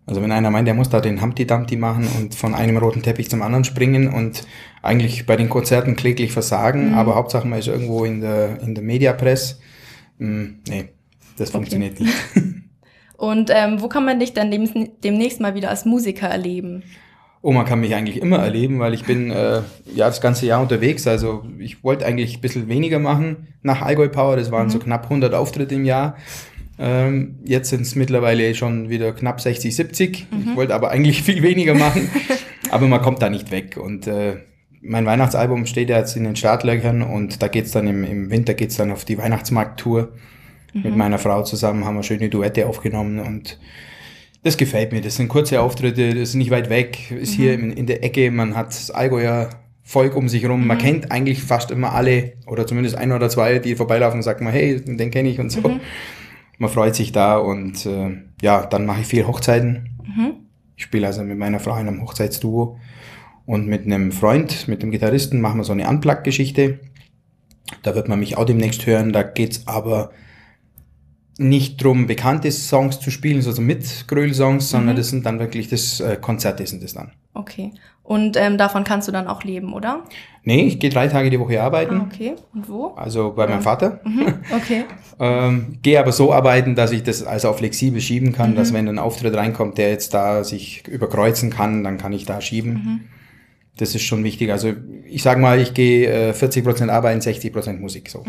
Also 0.06 0.23
wenn 0.23 0.32
einer 0.32 0.50
meint, 0.50 0.66
der 0.66 0.75
muss 0.75 0.90
da 0.90 1.00
den 1.00 1.23
Humpty 1.23 1.46
Dumpty 1.46 1.76
machen 1.76 2.06
und 2.18 2.34
von 2.34 2.54
einem 2.54 2.76
roten 2.76 3.02
Teppich 3.02 3.30
zum 3.30 3.42
anderen 3.42 3.64
springen 3.64 4.08
und 4.08 4.46
eigentlich 4.82 5.26
bei 5.26 5.37
den 5.37 5.49
Konzerten 5.49 5.96
kläglich 5.96 6.32
versagen, 6.32 6.94
aber 6.94 7.14
Hauptsache 7.14 7.46
man 7.46 7.58
ist 7.58 7.68
irgendwo 7.68 8.04
in 8.04 8.20
der, 8.20 8.61
in 8.61 8.75
der 8.75 8.84
Mediapress, 8.84 9.61
hm, 10.18 10.61
nee, 10.68 10.90
das 11.37 11.50
funktioniert 11.50 11.99
nicht. 12.00 12.12
Und 13.16 13.49
ähm, 13.54 13.80
wo 13.80 13.88
kann 13.88 14.04
man 14.04 14.18
dich 14.18 14.34
dann 14.34 14.50
dem, 14.50 14.68
demnächst 15.02 15.40
mal 15.40 15.54
wieder 15.54 15.70
als 15.70 15.84
Musiker 15.84 16.26
erleben? 16.26 16.82
Oh, 17.46 17.52
man 17.52 17.66
kann 17.66 17.80
mich 17.80 17.94
eigentlich 17.94 18.22
immer 18.22 18.38
erleben, 18.38 18.78
weil 18.78 18.94
ich 18.94 19.04
bin 19.04 19.30
äh, 19.30 19.60
ja 19.94 20.06
das 20.06 20.22
ganze 20.22 20.46
Jahr 20.46 20.62
unterwegs. 20.62 21.06
Also 21.06 21.44
ich 21.58 21.84
wollte 21.84 22.06
eigentlich 22.06 22.38
ein 22.38 22.40
bisschen 22.40 22.68
weniger 22.68 22.98
machen 22.98 23.48
nach 23.60 23.82
Allgäu 23.82 24.08
Power. 24.08 24.36
Das 24.36 24.50
waren 24.50 24.70
so 24.70 24.78
knapp 24.78 25.04
100 25.04 25.34
Auftritte 25.34 25.74
im 25.74 25.84
Jahr. 25.84 26.16
Ähm, 26.78 27.40
jetzt 27.44 27.68
sind 27.68 27.82
es 27.82 27.96
mittlerweile 27.96 28.54
schon 28.54 28.88
wieder 28.88 29.12
knapp 29.12 29.42
60, 29.42 29.76
70. 29.76 30.26
Ich 30.32 30.56
wollte 30.56 30.74
aber 30.74 30.90
eigentlich 30.90 31.22
viel 31.22 31.42
weniger 31.42 31.74
machen. 31.74 32.08
aber 32.70 32.88
man 32.88 33.02
kommt 33.02 33.20
da 33.20 33.28
nicht 33.28 33.50
weg. 33.50 33.76
Und 33.76 34.06
äh, 34.06 34.38
mein 34.80 35.04
Weihnachtsalbum 35.04 35.66
steht 35.66 35.90
ja 35.90 35.98
jetzt 35.98 36.16
in 36.16 36.24
den 36.24 36.36
Startlöchern 36.36 37.02
und 37.02 37.42
da 37.42 37.48
geht's 37.48 37.72
dann 37.72 37.86
im, 37.86 38.04
im 38.04 38.30
Winter 38.30 38.54
geht's 38.54 38.76
dann 38.76 38.90
auf 38.90 39.04
die 39.04 39.18
Weihnachtsmarkttour. 39.18 40.14
Mit 40.72 40.96
meiner 40.96 41.18
Frau 41.18 41.42
zusammen 41.42 41.84
haben 41.84 41.96
wir 41.96 42.02
schöne 42.04 42.30
Duette 42.30 42.66
aufgenommen 42.66 43.20
und 43.20 43.58
das 44.44 44.56
gefällt 44.56 44.92
mir. 44.92 45.00
Das 45.00 45.16
sind 45.16 45.28
kurze 45.28 45.60
Auftritte, 45.60 46.10
das 46.10 46.30
ist 46.30 46.34
nicht 46.34 46.50
weit 46.50 46.70
weg, 46.70 47.10
ist 47.10 47.32
hier 47.32 47.54
in, 47.54 47.72
in 47.72 47.86
der 47.86 48.04
Ecke. 48.04 48.30
Man 48.30 48.54
hat 48.54 48.68
das 48.68 48.90
Allgäuer 48.90 49.50
Volk 49.82 50.16
um 50.16 50.28
sich 50.28 50.46
rum. 50.48 50.66
Man 50.66 50.78
kennt 50.78 51.10
eigentlich 51.10 51.42
fast 51.42 51.70
immer 51.70 51.92
alle 51.92 52.34
oder 52.46 52.66
zumindest 52.66 52.96
ein 52.96 53.12
oder 53.12 53.28
zwei, 53.28 53.58
die 53.58 53.74
vorbeilaufen 53.74 54.18
und 54.18 54.22
sagen 54.22 54.44
mal, 54.44 54.52
hey, 54.52 54.80
den 54.80 55.10
kenne 55.10 55.28
ich 55.28 55.40
und 55.40 55.50
so. 55.50 55.78
Man 56.58 56.70
freut 56.70 56.94
sich 56.94 57.10
da 57.12 57.36
und 57.36 57.84
äh, 57.84 58.16
ja, 58.40 58.64
dann 58.64 58.86
mache 58.86 59.00
ich 59.00 59.06
viel 59.06 59.26
Hochzeiten. 59.26 59.90
Ich 60.76 60.84
spiele 60.84 61.06
also 61.06 61.22
mit 61.22 61.38
meiner 61.38 61.60
Frau 61.60 61.72
in 61.72 61.88
einem 61.88 62.02
Hochzeitsduo 62.02 62.78
und 63.46 63.66
mit 63.66 63.84
einem 63.84 64.12
Freund, 64.12 64.68
mit 64.68 64.82
dem 64.82 64.90
Gitarristen, 64.90 65.40
machen 65.40 65.58
wir 65.58 65.64
so 65.64 65.72
eine 65.72 65.88
Unplugged-Geschichte. 65.88 66.80
Da 67.82 67.94
wird 67.94 68.08
man 68.08 68.20
mich 68.20 68.36
auch 68.36 68.44
demnächst 68.44 68.86
hören. 68.86 69.12
Da 69.12 69.22
geht's 69.22 69.66
aber 69.66 70.10
nicht 71.38 71.83
drum, 71.83 72.07
bekannte 72.07 72.50
Songs 72.53 73.00
zu 73.00 73.11
spielen, 73.11 73.45
also 73.45 73.61
mit 73.61 74.07
Gröl-Songs, 74.07 74.71
sondern 74.71 74.97
das 74.97 75.09
sind 75.09 75.26
dann 75.26 75.38
wirklich 75.38 75.69
das 75.69 76.00
äh, 76.00 76.17
Konzerte 76.21 76.67
sind 76.67 76.83
das 76.83 76.95
dann. 76.95 77.12
Okay. 77.35 77.73
Und 78.05 78.37
ähm, 78.37 78.59
davon 78.59 78.85
kannst 78.85 79.09
du 79.09 79.12
dann 79.12 79.26
auch 79.26 79.45
leben, 79.45 79.73
oder? 79.73 80.05
Nee, 80.43 80.67
ich 80.67 80.79
gehe 80.79 80.91
drei 80.91 81.09
Tage 81.09 81.31
die 81.31 81.41
Woche 81.41 81.62
arbeiten. 81.62 82.03
Ah, 82.03 82.09
okay. 82.12 82.35
Und 82.53 82.69
wo? 82.69 82.88
Also 82.97 83.33
bei 83.33 83.47
meinem 83.47 83.62
Vater. 83.62 84.00
Okay. 84.55 84.85
Ähm, 85.19 85.79
gehe 85.83 85.99
aber 85.99 86.12
so 86.12 86.33
arbeiten, 86.33 86.75
dass 86.75 86.93
ich 86.93 87.03
das 87.03 87.23
also 87.23 87.49
auch 87.49 87.57
flexibel 87.57 88.00
schieben 88.00 88.33
kann, 88.33 88.55
dass 88.55 88.73
wenn 88.73 88.88
ein 88.88 88.99
Auftritt 88.99 89.35
reinkommt, 89.35 89.79
der 89.79 89.88
jetzt 89.88 90.12
da 90.12 90.45
sich 90.45 90.87
überkreuzen 90.87 91.50
kann, 91.50 91.83
dann 91.83 91.97
kann 91.97 92.12
ich 92.12 92.26
da 92.26 92.41
schieben. 92.41 93.09
Das 93.79 93.95
ist 93.95 94.03
schon 94.03 94.23
wichtig. 94.23 94.50
Also 94.53 94.73
ich 95.09 95.23
sage 95.23 95.41
mal, 95.41 95.61
ich 95.61 95.73
gehe 95.73 96.31
äh, 96.31 96.33
40% 96.33 96.91
arbeiten, 96.91 97.21
60% 97.21 97.79
Musik 97.79 98.11
so. 98.11 98.25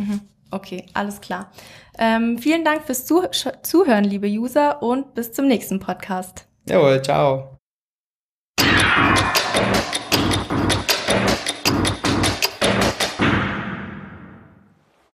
Okay, 0.51 0.85
alles 0.93 1.19
klar. 1.19 1.51
Ähm, 1.97 2.37
vielen 2.37 2.63
Dank 2.63 2.83
fürs 2.83 3.05
Zuh 3.05 3.27
Zuhören, 3.61 4.03
liebe 4.03 4.27
User, 4.27 4.81
und 4.81 5.13
bis 5.13 5.31
zum 5.31 5.47
nächsten 5.47 5.79
Podcast. 5.79 6.47
Jawohl, 6.67 7.01
ciao. 7.01 7.57